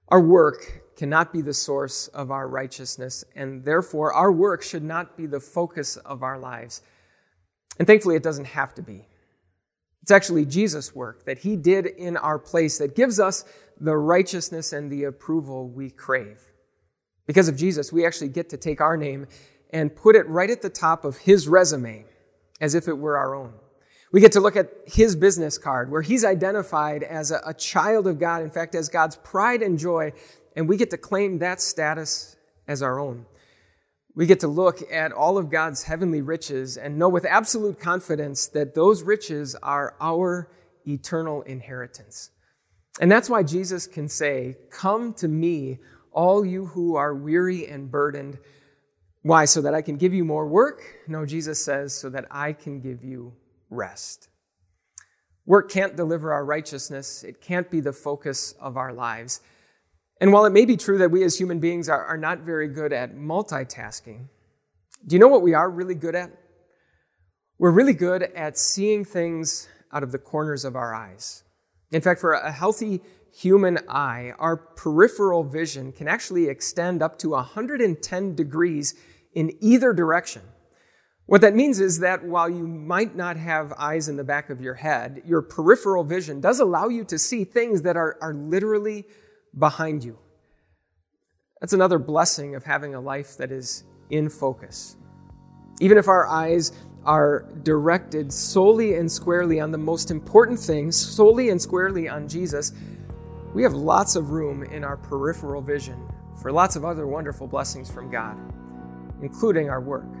Our 0.08 0.20
work 0.20 0.96
cannot 0.96 1.32
be 1.32 1.40
the 1.40 1.54
source 1.54 2.08
of 2.08 2.30
our 2.30 2.48
righteousness, 2.48 3.24
and 3.34 3.64
therefore 3.64 4.12
our 4.12 4.32
work 4.32 4.62
should 4.62 4.82
not 4.82 5.16
be 5.16 5.26
the 5.26 5.40
focus 5.40 5.96
of 5.96 6.22
our 6.22 6.38
lives. 6.38 6.82
And 7.78 7.86
thankfully, 7.86 8.16
it 8.16 8.22
doesn't 8.22 8.46
have 8.46 8.74
to 8.74 8.82
be. 8.82 9.06
It's 10.02 10.10
actually 10.10 10.44
Jesus' 10.44 10.94
work 10.94 11.24
that 11.26 11.38
he 11.38 11.56
did 11.56 11.86
in 11.86 12.16
our 12.16 12.38
place 12.38 12.78
that 12.78 12.96
gives 12.96 13.20
us 13.20 13.44
the 13.80 13.96
righteousness 13.96 14.72
and 14.72 14.90
the 14.90 15.04
approval 15.04 15.68
we 15.68 15.90
crave. 15.90 16.40
Because 17.26 17.48
of 17.48 17.56
Jesus, 17.56 17.92
we 17.92 18.04
actually 18.04 18.28
get 18.28 18.48
to 18.50 18.56
take 18.56 18.80
our 18.80 18.96
name 18.96 19.26
and 19.70 19.94
put 19.94 20.16
it 20.16 20.28
right 20.28 20.50
at 20.50 20.62
the 20.62 20.70
top 20.70 21.04
of 21.04 21.18
his 21.18 21.46
resume 21.46 22.04
as 22.60 22.74
if 22.74 22.88
it 22.88 22.98
were 22.98 23.16
our 23.16 23.34
own. 23.34 23.52
We 24.12 24.20
get 24.20 24.32
to 24.32 24.40
look 24.40 24.56
at 24.56 24.70
his 24.86 25.14
business 25.14 25.56
card 25.56 25.90
where 25.90 26.02
he's 26.02 26.24
identified 26.24 27.02
as 27.04 27.30
a, 27.30 27.40
a 27.46 27.54
child 27.54 28.06
of 28.06 28.18
God, 28.18 28.42
in 28.42 28.50
fact, 28.50 28.74
as 28.74 28.88
God's 28.88 29.16
pride 29.16 29.62
and 29.62 29.78
joy 29.78 30.12
and 30.56 30.68
we 30.68 30.76
get 30.76 30.90
to 30.90 30.98
claim 30.98 31.38
that 31.38 31.60
status 31.60 32.36
as 32.66 32.82
our 32.82 32.98
own. 32.98 33.26
We 34.14 34.26
get 34.26 34.40
to 34.40 34.48
look 34.48 34.80
at 34.92 35.12
all 35.12 35.38
of 35.38 35.50
God's 35.50 35.84
heavenly 35.84 36.20
riches 36.20 36.76
and 36.76 36.98
know 36.98 37.08
with 37.08 37.24
absolute 37.24 37.78
confidence 37.78 38.48
that 38.48 38.74
those 38.74 39.02
riches 39.02 39.54
are 39.62 39.94
our 40.00 40.50
eternal 40.86 41.42
inheritance. 41.42 42.30
And 43.00 43.10
that's 43.10 43.30
why 43.30 43.44
Jesus 43.44 43.86
can 43.86 44.08
say, 44.08 44.56
Come 44.70 45.14
to 45.14 45.28
me, 45.28 45.78
all 46.12 46.44
you 46.44 46.66
who 46.66 46.96
are 46.96 47.14
weary 47.14 47.68
and 47.68 47.90
burdened. 47.90 48.38
Why? 49.22 49.44
So 49.44 49.60
that 49.62 49.74
I 49.74 49.82
can 49.82 49.96
give 49.96 50.12
you 50.12 50.24
more 50.24 50.48
work? 50.48 50.82
No, 51.06 51.24
Jesus 51.24 51.64
says, 51.64 51.94
so 51.94 52.10
that 52.10 52.26
I 52.30 52.52
can 52.52 52.80
give 52.80 53.04
you 53.04 53.32
rest. 53.70 54.28
Work 55.46 55.70
can't 55.70 55.96
deliver 55.96 56.32
our 56.32 56.44
righteousness, 56.44 57.24
it 57.24 57.40
can't 57.40 57.70
be 57.70 57.80
the 57.80 57.92
focus 57.92 58.52
of 58.60 58.76
our 58.76 58.92
lives. 58.92 59.40
And 60.20 60.32
while 60.32 60.44
it 60.44 60.52
may 60.52 60.66
be 60.66 60.76
true 60.76 60.98
that 60.98 61.10
we 61.10 61.24
as 61.24 61.38
human 61.38 61.60
beings 61.60 61.88
are, 61.88 62.04
are 62.04 62.18
not 62.18 62.40
very 62.40 62.68
good 62.68 62.92
at 62.92 63.16
multitasking, 63.16 64.28
do 65.06 65.16
you 65.16 65.18
know 65.18 65.28
what 65.28 65.42
we 65.42 65.54
are 65.54 65.70
really 65.70 65.94
good 65.94 66.14
at? 66.14 66.30
We're 67.58 67.70
really 67.70 67.94
good 67.94 68.22
at 68.22 68.58
seeing 68.58 69.04
things 69.04 69.68
out 69.92 70.02
of 70.02 70.12
the 70.12 70.18
corners 70.18 70.64
of 70.64 70.76
our 70.76 70.94
eyes. 70.94 71.42
In 71.90 72.00
fact, 72.00 72.20
for 72.20 72.34
a 72.34 72.52
healthy 72.52 73.00
human 73.32 73.78
eye, 73.88 74.32
our 74.38 74.56
peripheral 74.56 75.44
vision 75.44 75.92
can 75.92 76.08
actually 76.08 76.48
extend 76.48 77.02
up 77.02 77.18
to 77.18 77.30
110 77.30 78.34
degrees 78.34 78.94
in 79.34 79.52
either 79.60 79.92
direction. 79.92 80.42
What 81.30 81.42
that 81.42 81.54
means 81.54 81.78
is 81.78 82.00
that 82.00 82.24
while 82.24 82.50
you 82.50 82.66
might 82.66 83.14
not 83.14 83.36
have 83.36 83.72
eyes 83.78 84.08
in 84.08 84.16
the 84.16 84.24
back 84.24 84.50
of 84.50 84.60
your 84.60 84.74
head, 84.74 85.22
your 85.24 85.42
peripheral 85.42 86.02
vision 86.02 86.40
does 86.40 86.58
allow 86.58 86.88
you 86.88 87.04
to 87.04 87.20
see 87.20 87.44
things 87.44 87.82
that 87.82 87.96
are, 87.96 88.18
are 88.20 88.34
literally 88.34 89.06
behind 89.56 90.02
you. 90.02 90.18
That's 91.60 91.72
another 91.72 92.00
blessing 92.00 92.56
of 92.56 92.64
having 92.64 92.96
a 92.96 93.00
life 93.00 93.36
that 93.36 93.52
is 93.52 93.84
in 94.10 94.28
focus. 94.28 94.96
Even 95.78 95.98
if 95.98 96.08
our 96.08 96.26
eyes 96.26 96.72
are 97.04 97.48
directed 97.62 98.32
solely 98.32 98.96
and 98.96 99.10
squarely 99.10 99.60
on 99.60 99.70
the 99.70 99.78
most 99.78 100.10
important 100.10 100.58
things, 100.58 100.96
solely 100.96 101.50
and 101.50 101.62
squarely 101.62 102.08
on 102.08 102.26
Jesus, 102.26 102.72
we 103.54 103.62
have 103.62 103.74
lots 103.74 104.16
of 104.16 104.30
room 104.30 104.64
in 104.64 104.82
our 104.82 104.96
peripheral 104.96 105.62
vision 105.62 106.08
for 106.42 106.50
lots 106.50 106.74
of 106.74 106.84
other 106.84 107.06
wonderful 107.06 107.46
blessings 107.46 107.88
from 107.88 108.10
God, 108.10 108.36
including 109.22 109.70
our 109.70 109.80
work. 109.80 110.19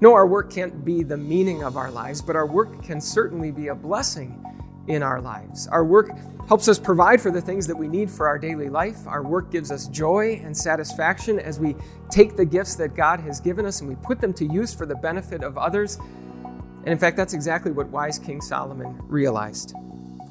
No, 0.00 0.14
our 0.14 0.26
work 0.26 0.50
can't 0.50 0.82
be 0.82 1.02
the 1.02 1.16
meaning 1.16 1.62
of 1.62 1.76
our 1.76 1.90
lives, 1.90 2.22
but 2.22 2.34
our 2.34 2.46
work 2.46 2.82
can 2.82 3.00
certainly 3.00 3.50
be 3.50 3.68
a 3.68 3.74
blessing 3.74 4.42
in 4.88 5.02
our 5.02 5.20
lives. 5.20 5.66
Our 5.68 5.84
work 5.84 6.10
helps 6.48 6.68
us 6.68 6.78
provide 6.78 7.20
for 7.20 7.30
the 7.30 7.40
things 7.40 7.66
that 7.66 7.76
we 7.76 7.86
need 7.86 8.10
for 8.10 8.26
our 8.26 8.38
daily 8.38 8.70
life. 8.70 9.06
Our 9.06 9.22
work 9.22 9.50
gives 9.52 9.70
us 9.70 9.88
joy 9.88 10.40
and 10.42 10.56
satisfaction 10.56 11.38
as 11.38 11.60
we 11.60 11.76
take 12.10 12.34
the 12.34 12.46
gifts 12.46 12.76
that 12.76 12.94
God 12.94 13.20
has 13.20 13.40
given 13.40 13.66
us 13.66 13.80
and 13.80 13.88
we 13.90 13.96
put 13.96 14.20
them 14.20 14.32
to 14.34 14.46
use 14.46 14.74
for 14.74 14.86
the 14.86 14.94
benefit 14.94 15.44
of 15.44 15.58
others. 15.58 15.98
And 15.98 16.88
in 16.88 16.98
fact, 16.98 17.18
that's 17.18 17.34
exactly 17.34 17.70
what 17.70 17.88
wise 17.88 18.18
King 18.18 18.40
Solomon 18.40 18.98
realized. 19.06 19.74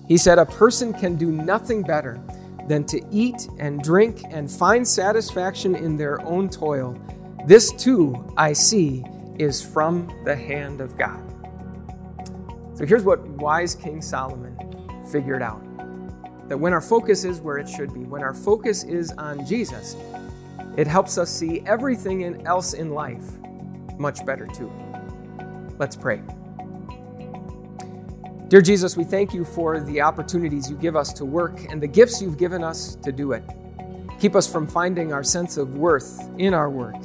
He 0.07 0.17
said, 0.17 0.39
A 0.39 0.45
person 0.45 0.93
can 0.93 1.15
do 1.15 1.31
nothing 1.31 1.83
better 1.83 2.19
than 2.67 2.85
to 2.85 3.01
eat 3.11 3.47
and 3.59 3.81
drink 3.83 4.23
and 4.29 4.49
find 4.49 4.85
satisfaction 4.87 5.75
in 5.75 5.95
their 5.95 6.19
own 6.21 6.49
toil. 6.49 6.97
This 7.45 7.71
too, 7.71 8.33
I 8.35 8.53
see, 8.53 9.05
is 9.39 9.61
from 9.61 10.07
the 10.25 10.35
hand 10.35 10.81
of 10.81 10.97
God. 10.97 11.23
So 12.77 12.85
here's 12.85 13.03
what 13.03 13.19
wise 13.27 13.73
King 13.73 14.01
Solomon 14.01 14.55
figured 15.11 15.41
out 15.41 15.63
that 16.47 16.57
when 16.57 16.73
our 16.73 16.81
focus 16.81 17.23
is 17.23 17.41
where 17.41 17.57
it 17.57 17.67
should 17.67 17.93
be, 17.93 18.01
when 18.01 18.23
our 18.23 18.33
focus 18.33 18.83
is 18.83 19.11
on 19.13 19.45
Jesus, 19.45 19.95
it 20.77 20.87
helps 20.87 21.17
us 21.17 21.29
see 21.29 21.61
everything 21.65 22.45
else 22.45 22.73
in 22.73 22.91
life 22.91 23.23
much 23.97 24.25
better 24.25 24.47
too. 24.47 24.71
Let's 25.77 25.95
pray. 25.95 26.21
Dear 28.47 28.61
Jesus, 28.61 28.97
we 28.97 29.03
thank 29.03 29.33
you 29.33 29.45
for 29.45 29.79
the 29.79 30.01
opportunities 30.01 30.69
you 30.69 30.75
give 30.75 30.95
us 30.95 31.13
to 31.13 31.25
work 31.25 31.65
and 31.69 31.81
the 31.81 31.87
gifts 31.87 32.21
you've 32.21 32.37
given 32.37 32.63
us 32.63 32.95
to 32.95 33.11
do 33.11 33.33
it. 33.33 33.43
Keep 34.19 34.35
us 34.35 34.51
from 34.51 34.65
finding 34.65 35.13
our 35.13 35.23
sense 35.23 35.57
of 35.57 35.75
worth 35.75 36.29
in 36.39 36.53
our 36.53 36.69
work. 36.69 36.95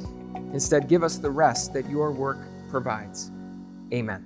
Instead, 0.55 0.87
give 0.87 1.03
us 1.03 1.17
the 1.17 1.29
rest 1.29 1.73
that 1.73 1.87
your 1.89 2.13
work 2.13 2.37
provides. 2.69 3.29
Amen. 3.91 4.25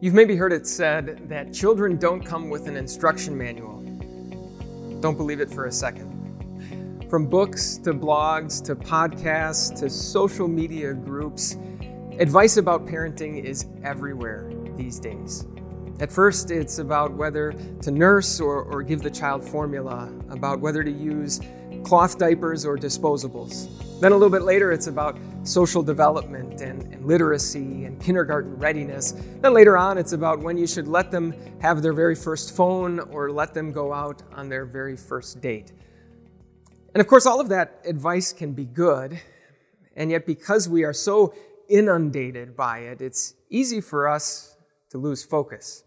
You've 0.00 0.14
maybe 0.14 0.36
heard 0.36 0.52
it 0.52 0.64
said 0.64 1.28
that 1.28 1.52
children 1.52 1.96
don't 1.96 2.24
come 2.24 2.48
with 2.48 2.68
an 2.68 2.76
instruction 2.76 3.36
manual. 3.36 3.80
Don't 5.00 5.16
believe 5.16 5.40
it 5.40 5.50
for 5.50 5.66
a 5.66 5.72
second. 5.72 6.14
From 7.10 7.26
books 7.26 7.76
to 7.78 7.92
blogs 7.92 8.64
to 8.66 8.76
podcasts 8.76 9.76
to 9.80 9.90
social 9.90 10.46
media 10.46 10.94
groups, 10.94 11.56
advice 12.20 12.56
about 12.56 12.86
parenting 12.86 13.42
is 13.42 13.66
everywhere 13.82 14.48
these 14.76 15.00
days. 15.00 15.44
At 15.98 16.12
first, 16.12 16.52
it's 16.52 16.78
about 16.78 17.12
whether 17.14 17.52
to 17.82 17.90
nurse 17.90 18.40
or, 18.40 18.62
or 18.62 18.84
give 18.84 19.02
the 19.02 19.10
child 19.10 19.42
formula, 19.42 20.12
about 20.30 20.60
whether 20.60 20.84
to 20.84 20.92
use 20.92 21.40
cloth 21.84 22.18
diapers 22.18 22.64
or 22.64 22.76
disposables. 22.76 23.68
Then 24.00 24.12
a 24.12 24.14
little 24.14 24.30
bit 24.30 24.42
later, 24.42 24.70
it's 24.70 24.86
about 24.86 25.18
social 25.42 25.82
development 25.82 26.60
and, 26.60 26.82
and, 26.92 27.04
literacy 27.04 27.84
and 27.84 28.00
kindergarten 28.00 28.56
readiness. 28.58 29.12
Then 29.40 29.54
later 29.54 29.76
on, 29.76 29.98
it's 29.98 30.12
about 30.12 30.40
when 30.40 30.56
you 30.56 30.66
should 30.66 30.86
let 30.86 31.10
them 31.10 31.34
have 31.60 31.82
their 31.82 31.92
very 31.92 32.14
first 32.14 32.54
phone 32.54 33.00
or 33.00 33.30
let 33.32 33.54
them 33.54 33.72
go 33.72 33.92
out 33.92 34.22
on 34.32 34.48
their 34.48 34.64
very 34.66 34.96
first 34.96 35.40
date. 35.40 35.72
And 36.94 37.00
of 37.00 37.06
course, 37.06 37.26
all 37.26 37.40
of 37.40 37.48
that 37.48 37.80
advice 37.84 38.32
can 38.32 38.52
be 38.52 38.64
good, 38.64 39.20
and 39.96 40.10
yet 40.10 40.26
because 40.26 40.68
we 40.68 40.84
are 40.84 40.92
so 40.92 41.34
inundated 41.68 42.56
by 42.56 42.80
it, 42.80 43.00
it's 43.00 43.34
easy 43.50 43.80
for 43.80 44.08
us 44.08 44.56
to 44.90 44.98
lose 44.98 45.24
focus. 45.24 45.82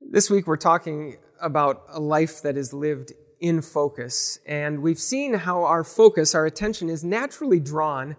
This 0.00 0.30
week, 0.30 0.46
we're 0.46 0.56
talking 0.56 1.18
about 1.40 1.84
a 1.88 2.00
life 2.00 2.42
that 2.42 2.56
is 2.56 2.72
lived 2.72 3.12
in 3.42 3.60
focus. 3.60 4.38
And 4.46 4.80
we've 4.80 4.98
seen 4.98 5.34
how 5.34 5.64
our 5.64 5.84
focus, 5.84 6.34
our 6.34 6.46
attention, 6.46 6.88
is 6.88 7.04
naturally 7.04 7.60
drawn 7.60 8.16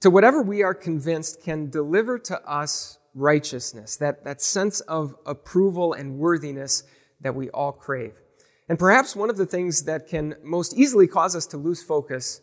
to 0.00 0.10
whatever 0.10 0.42
we 0.42 0.62
are 0.62 0.74
convinced 0.74 1.42
can 1.42 1.70
deliver 1.70 2.18
to 2.18 2.42
us 2.48 2.98
righteousness, 3.14 3.96
that, 3.98 4.24
that 4.24 4.42
sense 4.42 4.80
of 4.80 5.14
approval 5.24 5.92
and 5.92 6.18
worthiness 6.18 6.82
that 7.20 7.34
we 7.34 7.50
all 7.50 7.72
crave. 7.72 8.20
And 8.68 8.78
perhaps 8.78 9.14
one 9.14 9.30
of 9.30 9.36
the 9.36 9.46
things 9.46 9.84
that 9.84 10.08
can 10.08 10.34
most 10.42 10.76
easily 10.76 11.06
cause 11.06 11.36
us 11.36 11.46
to 11.48 11.58
lose 11.58 11.82
focus 11.82 12.40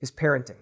is 0.00 0.12
parenting. 0.12 0.56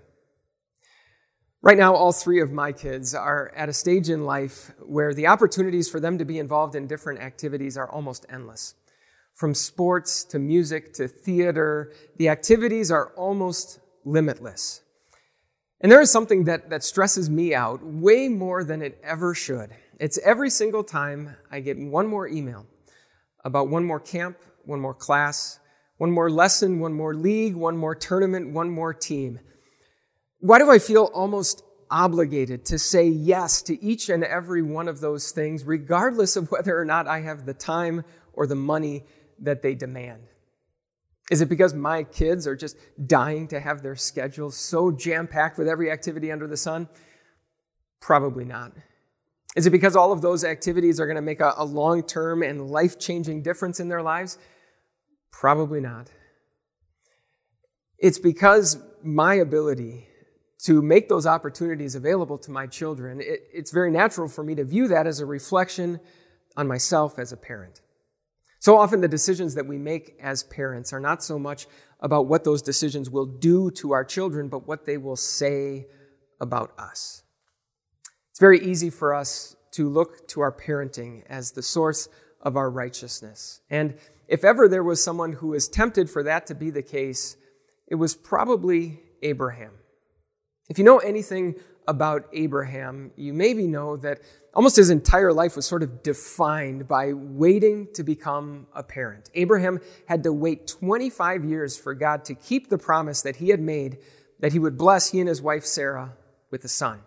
Right 1.60 1.76
now, 1.76 1.94
all 1.94 2.12
three 2.12 2.40
of 2.40 2.52
my 2.52 2.72
kids 2.72 3.14
are 3.14 3.52
at 3.54 3.68
a 3.68 3.72
stage 3.72 4.08
in 4.08 4.24
life 4.24 4.72
where 4.80 5.12
the 5.12 5.26
opportunities 5.26 5.90
for 5.90 6.00
them 6.00 6.16
to 6.18 6.24
be 6.24 6.38
involved 6.38 6.74
in 6.74 6.86
different 6.86 7.20
activities 7.20 7.76
are 7.76 7.90
almost 7.90 8.24
endless. 8.30 8.74
From 9.36 9.52
sports 9.52 10.24
to 10.24 10.38
music 10.38 10.94
to 10.94 11.06
theater, 11.06 11.92
the 12.16 12.30
activities 12.30 12.90
are 12.90 13.12
almost 13.16 13.80
limitless. 14.02 14.80
And 15.82 15.92
there 15.92 16.00
is 16.00 16.10
something 16.10 16.44
that, 16.44 16.70
that 16.70 16.82
stresses 16.82 17.28
me 17.28 17.54
out 17.54 17.84
way 17.84 18.28
more 18.30 18.64
than 18.64 18.80
it 18.80 18.98
ever 19.04 19.34
should. 19.34 19.72
It's 20.00 20.18
every 20.24 20.48
single 20.48 20.82
time 20.82 21.36
I 21.50 21.60
get 21.60 21.78
one 21.78 22.06
more 22.06 22.26
email 22.26 22.64
about 23.44 23.68
one 23.68 23.84
more 23.84 24.00
camp, 24.00 24.38
one 24.64 24.80
more 24.80 24.94
class, 24.94 25.58
one 25.98 26.10
more 26.10 26.30
lesson, 26.30 26.80
one 26.80 26.94
more 26.94 27.14
league, 27.14 27.54
one 27.54 27.76
more 27.76 27.94
tournament, 27.94 28.54
one 28.54 28.70
more 28.70 28.94
team. 28.94 29.38
Why 30.40 30.58
do 30.58 30.70
I 30.70 30.78
feel 30.78 31.10
almost 31.12 31.62
obligated 31.90 32.64
to 32.64 32.78
say 32.78 33.06
yes 33.06 33.60
to 33.62 33.82
each 33.84 34.08
and 34.08 34.24
every 34.24 34.62
one 34.62 34.88
of 34.88 35.00
those 35.00 35.30
things, 35.30 35.64
regardless 35.64 36.36
of 36.36 36.50
whether 36.50 36.78
or 36.78 36.86
not 36.86 37.06
I 37.06 37.20
have 37.20 37.44
the 37.44 37.54
time 37.54 38.02
or 38.32 38.46
the 38.46 38.54
money 38.54 39.04
that 39.40 39.62
they 39.62 39.74
demand? 39.74 40.22
Is 41.30 41.40
it 41.40 41.48
because 41.48 41.74
my 41.74 42.04
kids 42.04 42.46
are 42.46 42.54
just 42.54 42.76
dying 43.06 43.48
to 43.48 43.58
have 43.58 43.82
their 43.82 43.96
schedules 43.96 44.56
so 44.56 44.92
jam 44.92 45.26
packed 45.26 45.58
with 45.58 45.68
every 45.68 45.90
activity 45.90 46.30
under 46.30 46.46
the 46.46 46.56
sun? 46.56 46.88
Probably 48.00 48.44
not. 48.44 48.72
Is 49.56 49.66
it 49.66 49.70
because 49.70 49.96
all 49.96 50.12
of 50.12 50.20
those 50.20 50.44
activities 50.44 51.00
are 51.00 51.06
going 51.06 51.16
to 51.16 51.22
make 51.22 51.40
a, 51.40 51.54
a 51.56 51.64
long 51.64 52.02
term 52.02 52.42
and 52.42 52.70
life 52.70 52.98
changing 52.98 53.42
difference 53.42 53.80
in 53.80 53.88
their 53.88 54.02
lives? 54.02 54.38
Probably 55.32 55.80
not. 55.80 56.10
It's 57.98 58.18
because 58.18 58.78
my 59.02 59.34
ability 59.34 60.08
to 60.64 60.82
make 60.82 61.08
those 61.08 61.26
opportunities 61.26 61.94
available 61.94 62.38
to 62.38 62.50
my 62.50 62.66
children, 62.66 63.20
it, 63.20 63.40
it's 63.52 63.72
very 63.72 63.90
natural 63.90 64.28
for 64.28 64.44
me 64.44 64.54
to 64.54 64.64
view 64.64 64.88
that 64.88 65.06
as 65.06 65.20
a 65.20 65.26
reflection 65.26 66.00
on 66.56 66.68
myself 66.68 67.18
as 67.18 67.32
a 67.32 67.36
parent. 67.36 67.80
So 68.66 68.78
often, 68.78 69.00
the 69.00 69.06
decisions 69.06 69.54
that 69.54 69.68
we 69.68 69.78
make 69.78 70.16
as 70.20 70.42
parents 70.42 70.92
are 70.92 70.98
not 70.98 71.22
so 71.22 71.38
much 71.38 71.68
about 72.00 72.26
what 72.26 72.42
those 72.42 72.62
decisions 72.62 73.08
will 73.08 73.24
do 73.24 73.70
to 73.70 73.92
our 73.92 74.02
children, 74.02 74.48
but 74.48 74.66
what 74.66 74.86
they 74.86 74.96
will 74.96 75.14
say 75.14 75.86
about 76.40 76.72
us. 76.76 77.22
It's 78.32 78.40
very 78.40 78.58
easy 78.58 78.90
for 78.90 79.14
us 79.14 79.54
to 79.74 79.88
look 79.88 80.26
to 80.30 80.40
our 80.40 80.50
parenting 80.50 81.22
as 81.28 81.52
the 81.52 81.62
source 81.62 82.08
of 82.40 82.56
our 82.56 82.68
righteousness. 82.68 83.60
And 83.70 83.98
if 84.26 84.42
ever 84.42 84.66
there 84.66 84.82
was 84.82 85.00
someone 85.00 85.34
who 85.34 85.50
was 85.50 85.68
tempted 85.68 86.10
for 86.10 86.24
that 86.24 86.48
to 86.48 86.54
be 86.56 86.70
the 86.70 86.82
case, 86.82 87.36
it 87.86 87.94
was 87.94 88.16
probably 88.16 89.00
Abraham. 89.22 89.74
If 90.68 90.76
you 90.76 90.84
know 90.84 90.98
anything 90.98 91.54
about 91.88 92.26
Abraham, 92.32 93.10
you 93.16 93.32
maybe 93.32 93.66
know 93.66 93.96
that 93.98 94.20
almost 94.54 94.76
his 94.76 94.90
entire 94.90 95.32
life 95.32 95.56
was 95.56 95.66
sort 95.66 95.82
of 95.82 96.02
defined 96.02 96.88
by 96.88 97.12
waiting 97.12 97.88
to 97.94 98.02
become 98.02 98.66
a 98.74 98.82
parent. 98.82 99.30
Abraham 99.34 99.80
had 100.08 100.22
to 100.24 100.32
wait 100.32 100.66
25 100.66 101.44
years 101.44 101.76
for 101.76 101.94
God 101.94 102.24
to 102.24 102.34
keep 102.34 102.68
the 102.68 102.78
promise 102.78 103.22
that 103.22 103.36
he 103.36 103.50
had 103.50 103.60
made 103.60 103.98
that 104.40 104.52
he 104.52 104.58
would 104.58 104.76
bless 104.76 105.10
he 105.10 105.20
and 105.20 105.28
his 105.28 105.40
wife 105.40 105.64
Sarah 105.64 106.14
with 106.50 106.64
a 106.64 106.68
son. 106.68 107.00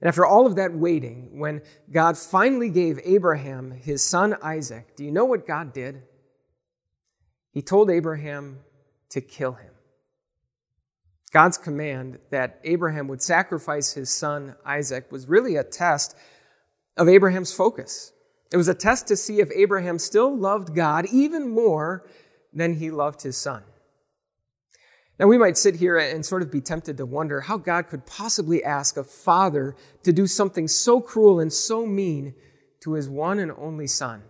And 0.00 0.08
after 0.08 0.26
all 0.26 0.46
of 0.46 0.56
that 0.56 0.74
waiting, 0.74 1.38
when 1.38 1.62
God 1.90 2.18
finally 2.18 2.68
gave 2.68 3.00
Abraham 3.04 3.70
his 3.70 4.02
son 4.02 4.36
Isaac, 4.42 4.94
do 4.96 5.04
you 5.04 5.10
know 5.10 5.24
what 5.24 5.46
God 5.46 5.72
did? 5.72 6.02
He 7.52 7.62
told 7.62 7.90
Abraham 7.90 8.58
to 9.10 9.20
kill 9.20 9.52
him. 9.52 9.72
God's 11.32 11.58
command 11.58 12.18
that 12.30 12.60
Abraham 12.64 13.08
would 13.08 13.22
sacrifice 13.22 13.92
his 13.92 14.10
son 14.10 14.54
Isaac 14.64 15.10
was 15.10 15.28
really 15.28 15.56
a 15.56 15.64
test 15.64 16.16
of 16.96 17.08
Abraham's 17.08 17.52
focus. 17.52 18.12
It 18.52 18.56
was 18.56 18.68
a 18.68 18.74
test 18.74 19.08
to 19.08 19.16
see 19.16 19.40
if 19.40 19.50
Abraham 19.54 19.98
still 19.98 20.36
loved 20.36 20.74
God 20.74 21.06
even 21.12 21.48
more 21.48 22.08
than 22.52 22.74
he 22.74 22.90
loved 22.90 23.22
his 23.22 23.36
son. 23.36 23.62
Now, 25.18 25.26
we 25.26 25.38
might 25.38 25.56
sit 25.56 25.76
here 25.76 25.96
and 25.96 26.24
sort 26.24 26.42
of 26.42 26.52
be 26.52 26.60
tempted 26.60 26.98
to 26.98 27.06
wonder 27.06 27.40
how 27.40 27.56
God 27.56 27.88
could 27.88 28.04
possibly 28.04 28.62
ask 28.62 28.96
a 28.96 29.04
father 29.04 29.74
to 30.02 30.12
do 30.12 30.26
something 30.26 30.68
so 30.68 31.00
cruel 31.00 31.40
and 31.40 31.52
so 31.52 31.86
mean 31.86 32.34
to 32.80 32.92
his 32.92 33.08
one 33.08 33.38
and 33.38 33.50
only 33.56 33.86
son. 33.86 34.22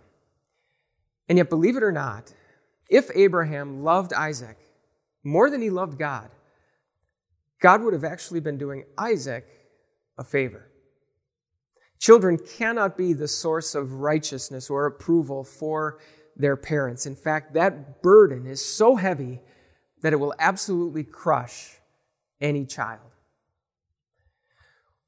And 1.27 1.37
yet, 1.37 1.49
believe 1.49 1.75
it 1.75 1.83
or 1.83 1.91
not, 1.91 2.33
if 2.89 3.09
Abraham 3.13 3.83
loved 3.83 4.13
Isaac 4.13 4.57
more 5.23 5.49
than 5.49 5.61
he 5.61 5.69
loved 5.69 5.99
God, 5.99 6.29
God 7.59 7.81
would 7.81 7.93
have 7.93 8.03
actually 8.03 8.39
been 8.39 8.57
doing 8.57 8.83
Isaac 8.97 9.45
a 10.17 10.23
favor. 10.23 10.71
Children 11.99 12.37
cannot 12.37 12.97
be 12.97 13.13
the 13.13 13.27
source 13.27 13.73
of 13.73 13.93
righteousness 13.93 14.69
or 14.69 14.85
approval 14.85 15.43
for 15.43 15.99
their 16.35 16.55
parents. 16.55 17.05
In 17.05 17.15
fact, 17.15 17.53
that 17.55 18.03
burden 18.03 18.45
is 18.45 18.63
so 18.63 18.95
heavy 18.95 19.39
that 20.01 20.13
it 20.13 20.17
will 20.17 20.35
absolutely 20.37 21.03
crush 21.03 21.77
any 22.39 22.65
child. 22.65 23.01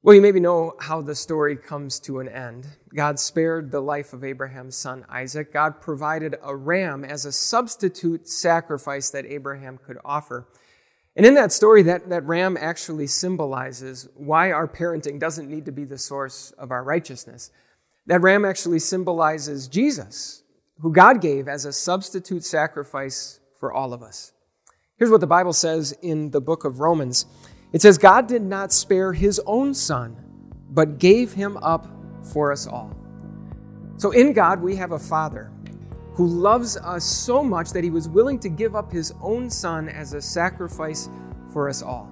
Well, 0.02 0.14
you 0.14 0.22
maybe 0.22 0.40
know 0.40 0.72
how 0.80 1.02
the 1.02 1.14
story 1.14 1.56
comes 1.56 2.00
to 2.00 2.20
an 2.20 2.28
end. 2.28 2.66
God 2.96 3.18
spared 3.18 3.70
the 3.70 3.82
life 3.82 4.14
of 4.14 4.24
Abraham's 4.24 4.74
son 4.74 5.04
Isaac. 5.10 5.52
God 5.52 5.80
provided 5.80 6.36
a 6.42 6.56
ram 6.56 7.04
as 7.04 7.26
a 7.26 7.32
substitute 7.32 8.26
sacrifice 8.26 9.10
that 9.10 9.26
Abraham 9.26 9.78
could 9.78 9.98
offer. 10.02 10.48
And 11.16 11.26
in 11.26 11.34
that 11.34 11.52
story, 11.52 11.82
that, 11.82 12.08
that 12.08 12.24
ram 12.24 12.56
actually 12.58 13.06
symbolizes 13.06 14.08
why 14.14 14.52
our 14.52 14.68
parenting 14.68 15.18
doesn't 15.18 15.50
need 15.50 15.64
to 15.66 15.72
be 15.72 15.84
the 15.84 15.98
source 15.98 16.52
of 16.52 16.70
our 16.70 16.84
righteousness. 16.84 17.50
That 18.06 18.22
ram 18.22 18.44
actually 18.44 18.78
symbolizes 18.78 19.68
Jesus, 19.68 20.42
who 20.80 20.92
God 20.92 21.20
gave 21.20 21.48
as 21.48 21.64
a 21.64 21.72
substitute 21.72 22.44
sacrifice 22.44 23.40
for 23.58 23.72
all 23.72 23.92
of 23.92 24.02
us. 24.02 24.32
Here's 24.96 25.10
what 25.10 25.20
the 25.20 25.26
Bible 25.26 25.52
says 25.52 25.92
in 26.02 26.30
the 26.30 26.40
book 26.40 26.64
of 26.64 26.80
Romans 26.80 27.26
it 27.72 27.80
says, 27.80 27.98
God 27.98 28.26
did 28.26 28.42
not 28.42 28.72
spare 28.72 29.12
his 29.12 29.40
own 29.46 29.74
son, 29.74 30.16
but 30.70 30.98
gave 30.98 31.32
him 31.32 31.56
up 31.58 31.86
for 32.32 32.50
us 32.50 32.66
all. 32.66 32.96
So 33.96 34.10
in 34.10 34.32
God, 34.32 34.60
we 34.60 34.74
have 34.76 34.90
a 34.90 34.98
father 34.98 35.52
who 36.14 36.26
loves 36.26 36.76
us 36.76 37.04
so 37.04 37.42
much 37.42 37.70
that 37.72 37.84
he 37.84 37.90
was 37.90 38.08
willing 38.08 38.38
to 38.40 38.48
give 38.48 38.74
up 38.74 38.92
his 38.92 39.14
own 39.20 39.48
son 39.50 39.88
as 39.88 40.12
a 40.12 40.20
sacrifice 40.20 41.08
for 41.52 41.68
us 41.68 41.82
all. 41.82 42.04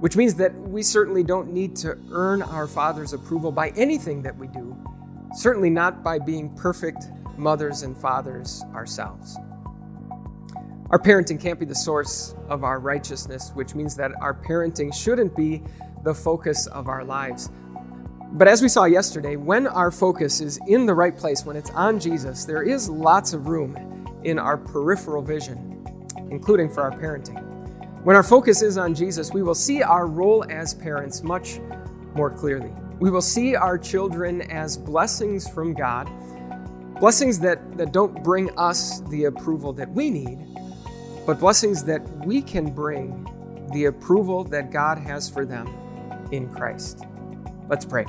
Which 0.00 0.16
means 0.16 0.34
that 0.36 0.54
we 0.54 0.82
certainly 0.82 1.22
don't 1.22 1.52
need 1.52 1.76
to 1.76 1.98
earn 2.10 2.42
our 2.42 2.66
Father's 2.66 3.12
approval 3.12 3.52
by 3.52 3.70
anything 3.70 4.22
that 4.22 4.36
we 4.36 4.48
do, 4.48 4.76
certainly 5.34 5.70
not 5.70 6.02
by 6.02 6.18
being 6.18 6.54
perfect 6.56 7.08
mothers 7.36 7.82
and 7.82 7.96
fathers 7.96 8.62
ourselves. 8.74 9.36
Our 10.90 10.98
parenting 10.98 11.40
can't 11.40 11.58
be 11.58 11.66
the 11.66 11.74
source 11.74 12.34
of 12.48 12.62
our 12.62 12.78
righteousness, 12.78 13.50
which 13.54 13.74
means 13.74 13.96
that 13.96 14.12
our 14.20 14.34
parenting 14.34 14.94
shouldn't 14.94 15.34
be 15.34 15.62
the 16.04 16.14
focus 16.14 16.66
of 16.66 16.88
our 16.88 17.04
lives. 17.04 17.50
But 18.36 18.48
as 18.48 18.62
we 18.62 18.68
saw 18.68 18.84
yesterday, 18.84 19.36
when 19.36 19.68
our 19.68 19.92
focus 19.92 20.40
is 20.40 20.58
in 20.66 20.86
the 20.86 20.94
right 20.94 21.16
place, 21.16 21.46
when 21.46 21.54
it's 21.54 21.70
on 21.70 22.00
Jesus, 22.00 22.44
there 22.44 22.64
is 22.64 22.90
lots 22.90 23.32
of 23.32 23.46
room 23.46 23.76
in 24.24 24.40
our 24.40 24.58
peripheral 24.58 25.22
vision, 25.22 25.86
including 26.32 26.68
for 26.68 26.82
our 26.82 26.90
parenting. 26.90 27.40
When 28.02 28.16
our 28.16 28.24
focus 28.24 28.60
is 28.60 28.76
on 28.76 28.92
Jesus, 28.92 29.32
we 29.32 29.44
will 29.44 29.54
see 29.54 29.84
our 29.84 30.08
role 30.08 30.44
as 30.50 30.74
parents 30.74 31.22
much 31.22 31.60
more 32.16 32.28
clearly. 32.28 32.72
We 32.98 33.08
will 33.08 33.22
see 33.22 33.54
our 33.54 33.78
children 33.78 34.42
as 34.50 34.76
blessings 34.76 35.48
from 35.48 35.72
God, 35.72 36.10
blessings 36.98 37.38
that, 37.38 37.78
that 37.78 37.92
don't 37.92 38.20
bring 38.24 38.50
us 38.58 38.98
the 39.10 39.26
approval 39.26 39.72
that 39.74 39.88
we 39.90 40.10
need, 40.10 40.40
but 41.24 41.38
blessings 41.38 41.84
that 41.84 42.02
we 42.26 42.42
can 42.42 42.72
bring 42.72 43.28
the 43.72 43.84
approval 43.84 44.42
that 44.42 44.72
God 44.72 44.98
has 44.98 45.30
for 45.30 45.46
them 45.46 45.68
in 46.32 46.52
Christ. 46.52 47.04
Let's 47.68 47.84
pray. 47.84 48.06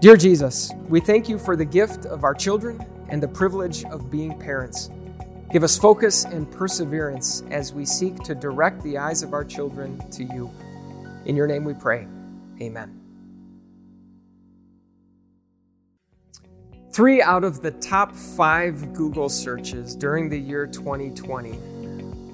Dear 0.00 0.16
Jesus, 0.16 0.70
we 0.88 1.00
thank 1.00 1.28
you 1.28 1.40
for 1.40 1.56
the 1.56 1.64
gift 1.64 2.06
of 2.06 2.22
our 2.22 2.32
children 2.32 2.86
and 3.08 3.20
the 3.20 3.26
privilege 3.26 3.84
of 3.86 4.12
being 4.12 4.38
parents. 4.38 4.90
Give 5.50 5.64
us 5.64 5.76
focus 5.76 6.24
and 6.24 6.48
perseverance 6.48 7.42
as 7.50 7.72
we 7.72 7.84
seek 7.84 8.14
to 8.22 8.36
direct 8.36 8.80
the 8.84 8.96
eyes 8.96 9.24
of 9.24 9.32
our 9.32 9.44
children 9.44 9.98
to 10.10 10.22
you. 10.22 10.52
In 11.24 11.34
your 11.34 11.48
name 11.48 11.64
we 11.64 11.74
pray. 11.74 12.06
Amen. 12.62 13.00
Three 16.92 17.20
out 17.20 17.42
of 17.42 17.60
the 17.60 17.72
top 17.72 18.14
five 18.14 18.92
Google 18.92 19.28
searches 19.28 19.96
during 19.96 20.28
the 20.28 20.38
year 20.38 20.68
2020 20.68 21.58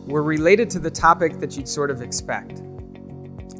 were 0.06 0.22
related 0.22 0.68
to 0.68 0.78
the 0.78 0.90
topic 0.90 1.38
that 1.40 1.56
you'd 1.56 1.68
sort 1.68 1.90
of 1.90 2.02
expect. 2.02 2.56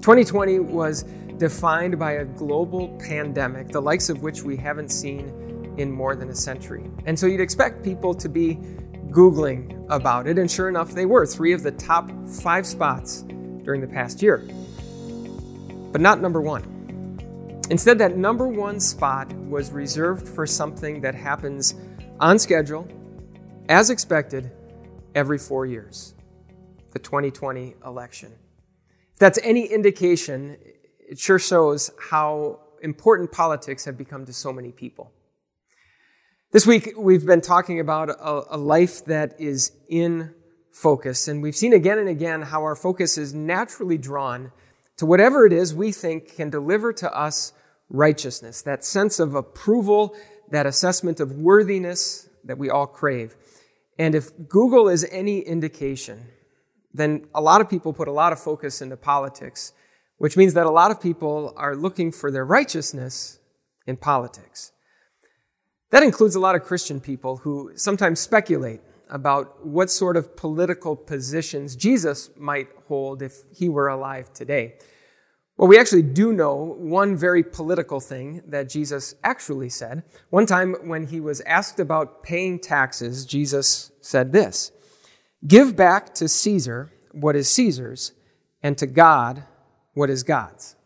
2020 0.03 0.59
was 0.59 1.07
defined 1.39 1.99
by 1.99 2.13
a 2.13 2.25
global 2.25 2.89
pandemic, 2.99 3.69
the 3.69 3.81
likes 3.81 4.09
of 4.09 4.23
which 4.23 4.43
we 4.43 4.57
haven't 4.57 4.91
seen 4.91 5.75
in 5.79 5.91
more 5.91 6.15
than 6.15 6.29
a 6.29 6.35
century. 6.35 6.91
And 7.07 7.19
so 7.19 7.27
you'd 7.27 7.41
expect 7.41 7.83
people 7.83 8.15
to 8.15 8.29
be 8.29 8.59
Googling 9.11 9.87
about 9.91 10.27
it, 10.27 10.39
and 10.39 10.51
sure 10.51 10.69
enough, 10.69 10.93
they 10.93 11.07
were 11.07 11.25
three 11.27 11.53
of 11.53 11.63
the 11.63 11.71
top 11.73 12.11
five 12.29 12.67
spots 12.67 13.23
during 13.63 13.81
the 13.81 13.87
past 13.87 14.23
year. 14.23 14.39
But 15.93 16.01
not 16.01 16.21
number 16.21 16.41
one. 16.41 16.71
Instead, 17.71 17.99
that 17.99 18.17
number 18.17 18.49
one 18.49 18.81
spot 18.81 19.33
was 19.35 19.71
reserved 19.71 20.29
for 20.29 20.47
something 20.47 21.01
that 21.01 21.15
happens 21.15 21.75
on 22.21 22.39
schedule, 22.39 22.89
as 23.69 23.91
expected, 23.91 24.51
every 25.15 25.39
four 25.39 25.67
years 25.67 26.15
the 26.93 26.99
2020 27.01 27.75
election. 27.85 28.33
If 29.13 29.19
that's 29.19 29.39
any 29.43 29.67
indication, 29.67 30.57
it 31.09 31.19
sure 31.19 31.39
shows 31.39 31.91
how 32.11 32.61
important 32.83 33.33
politics 33.33 33.85
have 33.85 33.97
become 33.97 34.27
to 34.27 34.33
so 34.33 34.53
many 34.53 34.73
people. 34.73 35.13
This 36.53 36.67
week, 36.67 36.93
we've 36.97 37.27
been 37.27 37.41
talking 37.41 37.81
about 37.81 38.11
a, 38.11 38.55
a, 38.55 38.57
life 38.57 39.05
that 39.07 39.41
is 39.41 39.73
in 39.89 40.33
focus, 40.71 41.27
and 41.27 41.43
we've 41.43 41.57
seen 41.57 41.73
again 41.73 41.99
and 41.99 42.09
again 42.09 42.43
how 42.43 42.63
our 42.63 42.77
focus 42.77 43.19
is 43.19 43.35
naturally 43.35 43.99
drawn 43.99 44.53
to 44.97 45.07
whatever 45.07 45.47
it 45.47 45.53
is 45.53 45.75
we 45.75 45.91
think 45.91 46.37
can 46.37 46.51
deliver 46.51 46.93
to 46.93 47.13
us 47.13 47.53
righteousness, 47.89 48.63
that 48.63 48.85
sense 48.85 49.19
of 49.19 49.35
approval, 49.35 50.15
that 50.51 50.67
assessment 50.67 51.21
of 51.21 51.33
worthiness 51.33 52.29
that 52.45 52.59
we 52.59 52.71
all 52.71 52.87
crave. 52.87 53.35
And 53.99 54.15
if 54.15 54.31
Google 54.49 54.89
is 54.89 55.07
any 55.11 55.41
indication, 55.41 56.27
then 56.93 57.27
a 57.35 57.41
lot 57.41 57.61
of 57.61 57.69
people 57.69 57.93
put 57.93 58.09
a 58.09 58.13
lot 58.13 58.33
of 58.33 58.39
focus 58.39 58.81
into 58.81 58.97
politics, 58.97 59.73
which 60.19 60.37
means 60.37 60.55
that 60.55 60.67
a 60.67 60.71
lot 60.71 60.91
of 60.91 61.01
people 61.01 61.53
are 61.57 61.77
looking 61.77 62.13
for 62.13 62.31
their 62.31 62.45
righteousness 62.45 63.39
in 63.87 63.97
politics. 63.97 64.73
That 65.91 66.03
includes 66.03 66.35
a 66.35 66.41
lot 66.41 66.55
of 66.55 66.63
Christian 66.63 67.01
people 67.01 67.39
who 67.39 67.73
sometimes 67.77 68.21
speculate 68.21 68.81
about 69.11 69.65
what 69.67 69.91
sort 69.91 70.17
of 70.17 70.37
political 70.37 70.97
positions 70.97 71.77
Jesus 71.77 72.31
might 72.37 72.69
hold 72.89 73.23
if 73.23 73.43
he 73.53 73.69
were 73.69 73.89
alive 73.89 74.33
today. 74.33 74.75
Well, 75.57 75.69
we 75.69 75.79
actually 75.79 76.03
do 76.03 76.33
know 76.33 76.75
one 76.79 77.17
very 77.17 77.45
political 77.45 78.01
thing 78.01 78.43
that 78.49 78.69
Jesus 78.69 79.15
actually 79.23 79.69
said. 79.69 80.03
One 80.31 80.47
time 80.47 80.75
when 80.83 81.07
he 81.07 81.21
was 81.21 81.41
asked 81.43 81.79
about 81.79 82.25
paying 82.25 82.59
taxes, 82.59 83.25
Jesus 83.25 83.93
said 84.01 84.33
this 84.33 84.73
Give 85.47 85.77
back 85.77 86.15
to 86.15 86.29
Caesar 86.29 86.91
what 87.15 87.37
is 87.37 87.49
Caesar's, 87.49 88.13
and 88.63 88.77
to 88.79 88.87
God 88.87 89.45
what 89.95 90.11
is 90.11 90.23
God's. 90.23 90.77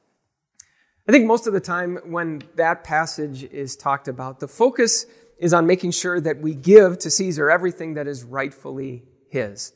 I 1.09 1.13
think 1.13 1.27
most 1.27 1.47
of 1.47 1.55
the 1.55 1.61
time 1.61 1.99
when 2.07 2.43
that 2.57 2.85
passage 2.85 3.43
is 3.45 3.77
talked 3.77 4.09
about, 4.09 4.41
the 4.41 4.49
focus 4.49 5.07
is 5.39 5.55
on 5.55 5.67
making 5.67 5.93
sure 5.93 6.21
that 6.21 6.41
we 6.41 6.55
give 6.55 6.99
to 6.99 7.11
Caesar 7.11 7.51
everything 7.51 7.95
that 7.95 8.07
is 8.07 8.25
rightfully 8.25 9.05
his. 9.31 9.73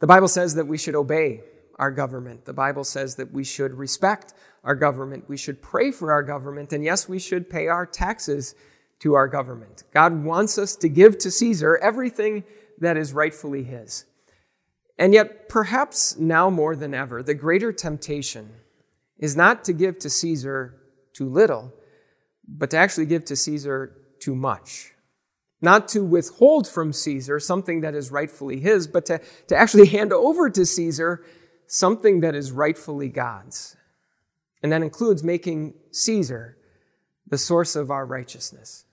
The 0.00 0.06
Bible 0.06 0.28
says 0.28 0.54
that 0.54 0.66
we 0.66 0.78
should 0.78 0.94
obey 0.94 1.42
our 1.78 1.90
government. 1.90 2.44
The 2.44 2.52
Bible 2.52 2.84
says 2.84 3.16
that 3.16 3.32
we 3.32 3.44
should 3.44 3.74
respect 3.74 4.32
our 4.64 4.74
government. 4.74 5.28
We 5.28 5.36
should 5.36 5.60
pray 5.60 5.90
for 5.90 6.12
our 6.12 6.22
government. 6.22 6.72
And 6.72 6.84
yes, 6.84 7.08
we 7.08 7.18
should 7.18 7.50
pay 7.50 7.68
our 7.68 7.84
taxes 7.84 8.54
to 9.00 9.14
our 9.14 9.28
government. 9.28 9.82
God 9.92 10.24
wants 10.24 10.58
us 10.58 10.76
to 10.76 10.88
give 10.88 11.18
to 11.18 11.30
Caesar 11.30 11.76
everything 11.78 12.44
that 12.78 12.96
is 12.96 13.12
rightfully 13.12 13.64
his. 13.64 14.04
And 14.98 15.12
yet, 15.12 15.48
perhaps 15.48 16.16
now 16.16 16.48
more 16.48 16.76
than 16.76 16.94
ever, 16.94 17.22
the 17.22 17.34
greater 17.34 17.72
temptation 17.72 18.50
is 19.22 19.36
not 19.36 19.64
to 19.64 19.72
give 19.72 19.98
to 20.00 20.10
Caesar 20.10 20.74
too 21.14 21.28
little, 21.28 21.72
but 22.46 22.70
to 22.70 22.76
actually 22.76 23.06
give 23.06 23.24
to 23.26 23.36
Caesar 23.36 23.96
too 24.20 24.34
much. 24.34 24.90
Not 25.62 25.86
to 25.88 26.04
withhold 26.04 26.68
from 26.68 26.92
Caesar 26.92 27.38
something 27.38 27.82
that 27.82 27.94
is 27.94 28.10
rightfully 28.10 28.58
his, 28.58 28.88
but 28.88 29.06
to, 29.06 29.20
to 29.46 29.56
actually 29.56 29.86
hand 29.96 30.12
over 30.12 30.50
to 30.50 30.66
Caesar 30.66 31.24
something 31.68 32.20
that 32.20 32.34
is 32.34 32.50
rightfully 32.50 33.08
God's. 33.08 33.76
And 34.60 34.72
that 34.72 34.82
includes 34.82 35.22
making 35.22 35.74
Caesar 35.92 36.58
the 37.26 37.38
source 37.38 37.76
of 37.76 37.92
our 37.92 38.04
righteousness. 38.04 38.84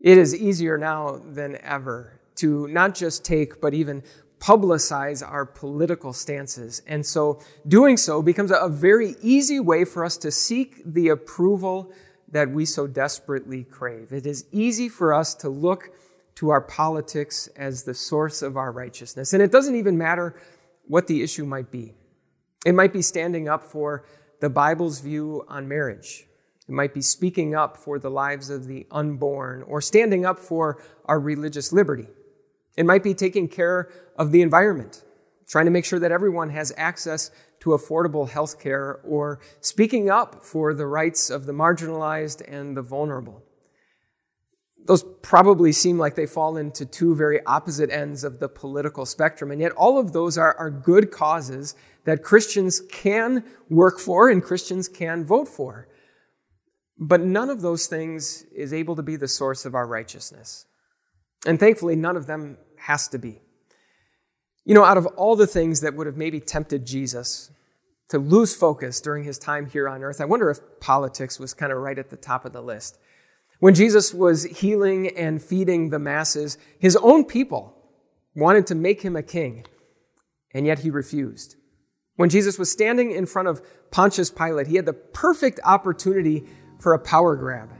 It 0.00 0.16
is 0.16 0.34
easier 0.34 0.78
now 0.78 1.20
than 1.24 1.58
ever 1.60 2.20
to 2.36 2.68
not 2.68 2.94
just 2.94 3.24
take, 3.24 3.60
but 3.60 3.74
even 3.74 4.04
publicize 4.46 5.28
our 5.28 5.44
political 5.44 6.12
stances. 6.12 6.80
And 6.86 7.04
so 7.04 7.40
doing 7.66 7.96
so 7.96 8.22
becomes 8.22 8.52
a 8.52 8.68
very 8.68 9.16
easy 9.20 9.58
way 9.58 9.84
for 9.84 10.04
us 10.04 10.16
to 10.18 10.30
seek 10.30 10.82
the 10.84 11.08
approval 11.08 11.92
that 12.30 12.50
we 12.50 12.64
so 12.64 12.86
desperately 12.86 13.64
crave. 13.64 14.12
It 14.12 14.24
is 14.24 14.46
easy 14.52 14.88
for 14.88 15.12
us 15.12 15.34
to 15.36 15.48
look 15.48 15.90
to 16.36 16.50
our 16.50 16.60
politics 16.60 17.48
as 17.56 17.82
the 17.82 17.94
source 17.94 18.40
of 18.40 18.56
our 18.56 18.70
righteousness. 18.70 19.32
And 19.32 19.42
it 19.42 19.50
doesn't 19.50 19.74
even 19.74 19.98
matter 19.98 20.40
what 20.86 21.08
the 21.08 21.24
issue 21.24 21.44
might 21.44 21.72
be. 21.72 21.94
It 22.64 22.74
might 22.74 22.92
be 22.92 23.02
standing 23.02 23.48
up 23.48 23.64
for 23.64 24.04
the 24.40 24.50
Bible's 24.50 25.00
view 25.00 25.44
on 25.48 25.66
marriage. 25.66 26.24
It 26.68 26.72
might 26.72 26.94
be 26.94 27.02
speaking 27.02 27.56
up 27.56 27.76
for 27.76 27.98
the 27.98 28.10
lives 28.10 28.50
of 28.50 28.68
the 28.68 28.86
unborn 28.92 29.64
or 29.64 29.80
standing 29.80 30.24
up 30.24 30.38
for 30.38 30.80
our 31.06 31.18
religious 31.18 31.72
liberty. 31.72 32.06
It 32.76 32.86
might 32.86 33.02
be 33.02 33.14
taking 33.14 33.48
care 33.48 33.90
of 34.16 34.32
the 34.32 34.42
environment, 34.42 35.02
trying 35.48 35.64
to 35.64 35.70
make 35.70 35.84
sure 35.84 35.98
that 35.98 36.12
everyone 36.12 36.50
has 36.50 36.72
access 36.76 37.30
to 37.60 37.70
affordable 37.70 38.28
health 38.28 38.60
care, 38.60 39.00
or 39.04 39.40
speaking 39.60 40.10
up 40.10 40.44
for 40.44 40.74
the 40.74 40.86
rights 40.86 41.30
of 41.30 41.46
the 41.46 41.52
marginalized 41.52 42.42
and 42.46 42.76
the 42.76 42.82
vulnerable. 42.82 43.42
Those 44.86 45.04
probably 45.22 45.72
seem 45.72 45.98
like 45.98 46.14
they 46.14 46.26
fall 46.26 46.56
into 46.56 46.86
two 46.86 47.14
very 47.16 47.44
opposite 47.44 47.90
ends 47.90 48.22
of 48.22 48.38
the 48.38 48.48
political 48.48 49.04
spectrum, 49.04 49.50
and 49.50 49.60
yet 49.60 49.72
all 49.72 49.98
of 49.98 50.12
those 50.12 50.38
are, 50.38 50.54
are 50.58 50.70
good 50.70 51.10
causes 51.10 51.74
that 52.04 52.22
Christians 52.22 52.80
can 52.80 53.44
work 53.68 53.98
for 53.98 54.28
and 54.30 54.42
Christians 54.42 54.86
can 54.88 55.24
vote 55.24 55.48
for. 55.48 55.88
But 56.98 57.20
none 57.20 57.50
of 57.50 57.62
those 57.62 57.86
things 57.86 58.44
is 58.54 58.72
able 58.72 58.96
to 58.96 59.02
be 59.02 59.16
the 59.16 59.28
source 59.28 59.64
of 59.64 59.74
our 59.74 59.86
righteousness. 59.86 60.66
And 61.46 61.58
thankfully, 61.58 61.96
none 61.96 62.16
of 62.16 62.26
them 62.26 62.56
has 62.86 63.08
to 63.08 63.18
be. 63.18 63.40
You 64.64 64.74
know, 64.74 64.84
out 64.84 64.96
of 64.96 65.06
all 65.06 65.34
the 65.34 65.46
things 65.46 65.80
that 65.80 65.94
would 65.94 66.06
have 66.06 66.16
maybe 66.16 66.40
tempted 66.40 66.86
Jesus 66.86 67.50
to 68.08 68.18
lose 68.18 68.54
focus 68.54 69.00
during 69.00 69.24
his 69.24 69.38
time 69.38 69.66
here 69.66 69.88
on 69.88 70.04
earth, 70.04 70.20
I 70.20 70.24
wonder 70.24 70.50
if 70.50 70.58
politics 70.80 71.40
was 71.40 71.52
kind 71.52 71.72
of 71.72 71.78
right 71.78 71.98
at 71.98 72.10
the 72.10 72.16
top 72.16 72.44
of 72.44 72.52
the 72.52 72.62
list. 72.62 72.98
When 73.58 73.74
Jesus 73.74 74.14
was 74.14 74.44
healing 74.44 75.08
and 75.16 75.42
feeding 75.42 75.90
the 75.90 75.98
masses, 75.98 76.58
his 76.78 76.96
own 76.96 77.24
people 77.24 77.76
wanted 78.36 78.66
to 78.68 78.74
make 78.74 79.02
him 79.02 79.16
a 79.16 79.22
king, 79.22 79.64
and 80.54 80.64
yet 80.64 80.80
he 80.80 80.90
refused. 80.90 81.56
When 82.14 82.28
Jesus 82.28 82.58
was 82.58 82.70
standing 82.70 83.10
in 83.10 83.26
front 83.26 83.48
of 83.48 83.62
Pontius 83.90 84.30
Pilate, 84.30 84.68
he 84.68 84.76
had 84.76 84.86
the 84.86 84.92
perfect 84.92 85.58
opportunity 85.64 86.44
for 86.78 86.94
a 86.94 86.98
power 86.98 87.34
grab. 87.34 87.70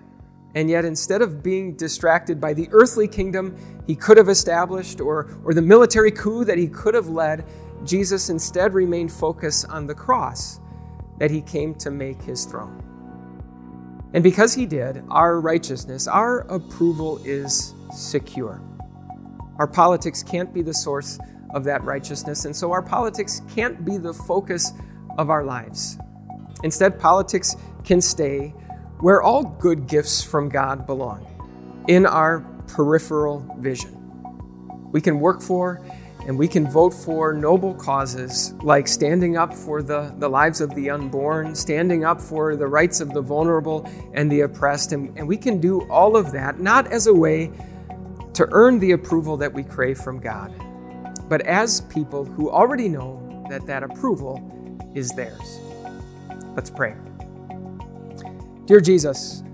And 0.56 0.70
yet, 0.70 0.86
instead 0.86 1.20
of 1.20 1.42
being 1.42 1.76
distracted 1.76 2.40
by 2.40 2.54
the 2.54 2.66
earthly 2.72 3.06
kingdom 3.06 3.54
he 3.86 3.94
could 3.94 4.16
have 4.16 4.30
established 4.30 5.02
or, 5.02 5.38
or 5.44 5.52
the 5.52 5.60
military 5.60 6.10
coup 6.10 6.46
that 6.46 6.56
he 6.56 6.66
could 6.66 6.94
have 6.94 7.08
led, 7.08 7.44
Jesus 7.84 8.30
instead 8.30 8.72
remained 8.72 9.12
focused 9.12 9.68
on 9.68 9.86
the 9.86 9.94
cross 9.94 10.60
that 11.18 11.30
he 11.30 11.42
came 11.42 11.74
to 11.74 11.90
make 11.90 12.20
his 12.22 12.46
throne. 12.46 12.82
And 14.14 14.24
because 14.24 14.54
he 14.54 14.64
did, 14.64 15.04
our 15.10 15.40
righteousness, 15.42 16.08
our 16.08 16.38
approval 16.50 17.20
is 17.22 17.74
secure. 17.92 18.62
Our 19.58 19.66
politics 19.66 20.22
can't 20.22 20.54
be 20.54 20.62
the 20.62 20.72
source 20.72 21.18
of 21.50 21.64
that 21.64 21.84
righteousness, 21.84 22.46
and 22.46 22.56
so 22.56 22.72
our 22.72 22.82
politics 22.82 23.42
can't 23.54 23.84
be 23.84 23.98
the 23.98 24.14
focus 24.14 24.72
of 25.18 25.28
our 25.28 25.44
lives. 25.44 25.98
Instead, 26.62 26.98
politics 26.98 27.56
can 27.84 28.00
stay 28.00 28.54
where 29.00 29.22
all 29.22 29.44
good 29.44 29.86
gifts 29.86 30.22
from 30.22 30.48
God 30.48 30.86
belong 30.86 31.26
in 31.88 32.06
our 32.06 32.40
peripheral 32.66 33.44
vision. 33.58 33.92
We 34.92 35.00
can 35.00 35.20
work 35.20 35.42
for 35.42 35.82
And 36.26 36.36
we 36.36 36.48
can 36.48 36.68
vote 36.68 36.92
for 36.92 37.32
noble 37.32 37.72
causes 37.74 38.52
like 38.54 38.88
standing 38.88 39.36
up 39.36 39.54
for 39.54 39.80
the, 39.80 40.12
the 40.18 40.28
lives 40.28 40.60
of 40.60 40.74
the 40.74 40.90
unborn, 40.90 41.54
standing 41.54 42.04
up 42.04 42.20
for 42.20 42.56
the 42.56 42.66
rights 42.66 43.00
of 43.00 43.12
the 43.12 43.20
vulnerable 43.20 43.88
and 44.12 44.30
the 44.30 44.40
oppressed. 44.40 44.90
And, 44.90 45.16
and 45.16 45.28
we 45.28 45.36
can 45.36 45.60
do 45.60 45.88
all 45.88 46.16
of 46.16 46.32
that 46.32 46.58
not 46.58 46.90
as 46.90 47.06
a 47.06 47.14
way 47.14 47.52
to 48.34 48.48
earn 48.50 48.80
the 48.80 48.90
approval 48.90 49.36
that 49.36 49.52
we 49.52 49.62
crave 49.62 49.98
from 49.98 50.18
God, 50.18 50.52
but 51.28 51.42
as 51.42 51.82
people 51.82 52.24
who 52.24 52.50
already 52.50 52.88
know 52.88 53.46
that 53.48 53.64
that 53.66 53.84
approval 53.84 54.90
is 54.96 55.12
theirs. 55.12 55.60
Let's 56.56 56.70
pray. 56.70 56.96
Dear 58.66 58.80
Jesus, 58.80 59.44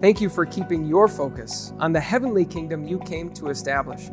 thank 0.00 0.20
you 0.20 0.28
for 0.28 0.46
keeping 0.46 0.86
your 0.86 1.08
focus 1.08 1.72
on 1.80 1.92
the 1.92 1.98
heavenly 1.98 2.44
kingdom 2.44 2.86
you 2.86 3.00
came 3.00 3.34
to 3.34 3.48
establish. 3.48 4.08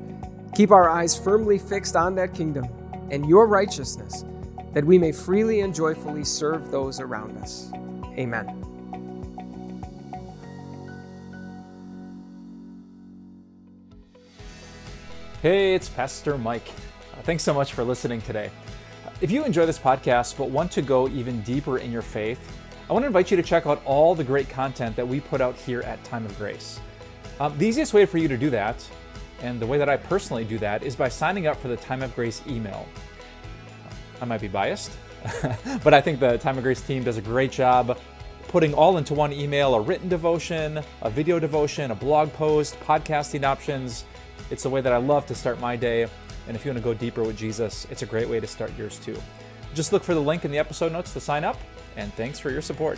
Keep 0.56 0.72
our 0.72 0.90
eyes 0.90 1.16
firmly 1.16 1.60
fixed 1.60 1.96
on 1.96 2.16
that 2.16 2.34
kingdom 2.34 2.66
and 3.12 3.30
your 3.30 3.46
righteousness, 3.46 4.26
that 4.74 4.84
we 4.84 4.98
may 4.98 5.12
freely 5.12 5.60
and 5.60 5.76
joyfully 5.76 6.24
serve 6.24 6.72
those 6.72 7.00
around 7.00 7.38
us. 7.38 7.72
Amen. 8.18 8.48
Hey, 15.44 15.76
it's 15.76 15.90
Pastor 15.90 16.40
Mike. 16.40 16.70
Uh, 17.14 17.22
thanks 17.22 17.44
so 17.44 17.54
much 17.54 17.74
for 17.74 17.84
listening 17.84 18.20
today. 18.24 18.50
If 19.22 19.30
you 19.30 19.46
enjoy 19.46 19.68
this 19.68 19.78
podcast 19.78 20.40
but 20.40 20.50
want 20.50 20.72
to 20.72 20.82
go 20.82 21.08
even 21.08 21.40
deeper 21.44 21.78
in 21.78 21.92
your 21.92 22.02
faith, 22.02 22.56
I 22.90 22.94
want 22.94 23.04
to 23.04 23.08
invite 23.08 23.30
you 23.30 23.38
to 23.38 23.44
check 23.44 23.68
out 23.68 23.84
all 23.86 24.16
the 24.16 24.24
great 24.24 24.50
content 24.50 24.96
that 24.96 25.08
we 25.08 25.20
put 25.20 25.42
out 25.42 25.56
here 25.56 25.82
at 25.82 26.04
Time 26.04 26.26
of 26.26 26.36
Grace. 26.40 26.80
Um, 27.40 27.56
the 27.60 27.68
easiest 27.68 27.94
way 27.94 28.08
for 28.08 28.18
you 28.18 28.28
to 28.28 28.36
do 28.36 28.50
that, 28.50 28.84
and 29.44 29.60
the 29.60 29.68
way 29.68 29.78
that 29.78 29.88
I 29.88 29.96
personally 29.96 30.44
do 30.44 30.58
that, 30.58 30.82
is 30.82 30.96
by 30.96 31.08
signing 31.08 31.46
up 31.46 31.62
for 31.62 31.68
the 31.68 31.78
Time 31.78 32.02
of 32.02 32.16
Grace 32.16 32.42
email. 32.48 32.88
I 34.20 34.26
might 34.26 34.42
be 34.42 34.48
biased, 34.48 34.92
but 35.84 35.94
I 35.94 36.02
think 36.02 36.20
the 36.20 36.40
Time 36.40 36.58
of 36.58 36.64
Grace 36.64 36.82
team 36.82 37.04
does 37.04 37.18
a 37.18 37.22
great 37.22 37.52
job 37.52 37.96
putting 38.48 38.74
all 38.74 38.98
into 38.98 39.14
one 39.14 39.32
email 39.34 39.76
a 39.76 39.82
written 39.82 40.10
devotion, 40.10 40.82
a 41.04 41.12
video 41.12 41.38
devotion, 41.38 41.92
a 41.92 41.96
blog 41.96 42.34
post, 42.34 42.80
podcasting 42.80 43.44
options. 43.44 44.06
It's 44.50 44.64
the 44.64 44.70
way 44.72 44.82
that 44.82 44.92
I 44.92 44.98
love 44.98 45.28
to 45.28 45.36
start 45.36 45.60
my 45.60 45.76
day. 45.76 46.08
And 46.48 46.56
if 46.56 46.66
you 46.66 46.72
want 46.72 46.80
to 46.80 46.84
go 46.84 46.96
deeper 46.96 47.22
with 47.22 47.38
Jesus, 47.38 47.86
it's 47.92 48.02
a 48.02 48.08
great 48.08 48.28
way 48.28 48.40
to 48.40 48.48
start 48.48 48.76
yours 48.76 48.98
too. 48.98 49.22
Just 49.76 49.94
look 49.94 50.04
for 50.04 50.16
the 50.16 50.20
link 50.20 50.44
in 50.44 50.50
the 50.50 50.58
episode 50.58 50.92
notes 50.92 51.14
to 51.14 51.20
sign 51.20 51.44
up 51.44 51.60
and 51.96 52.14
thanks 52.14 52.40
for 52.40 52.50
your 52.50 52.62
support. 52.62 52.98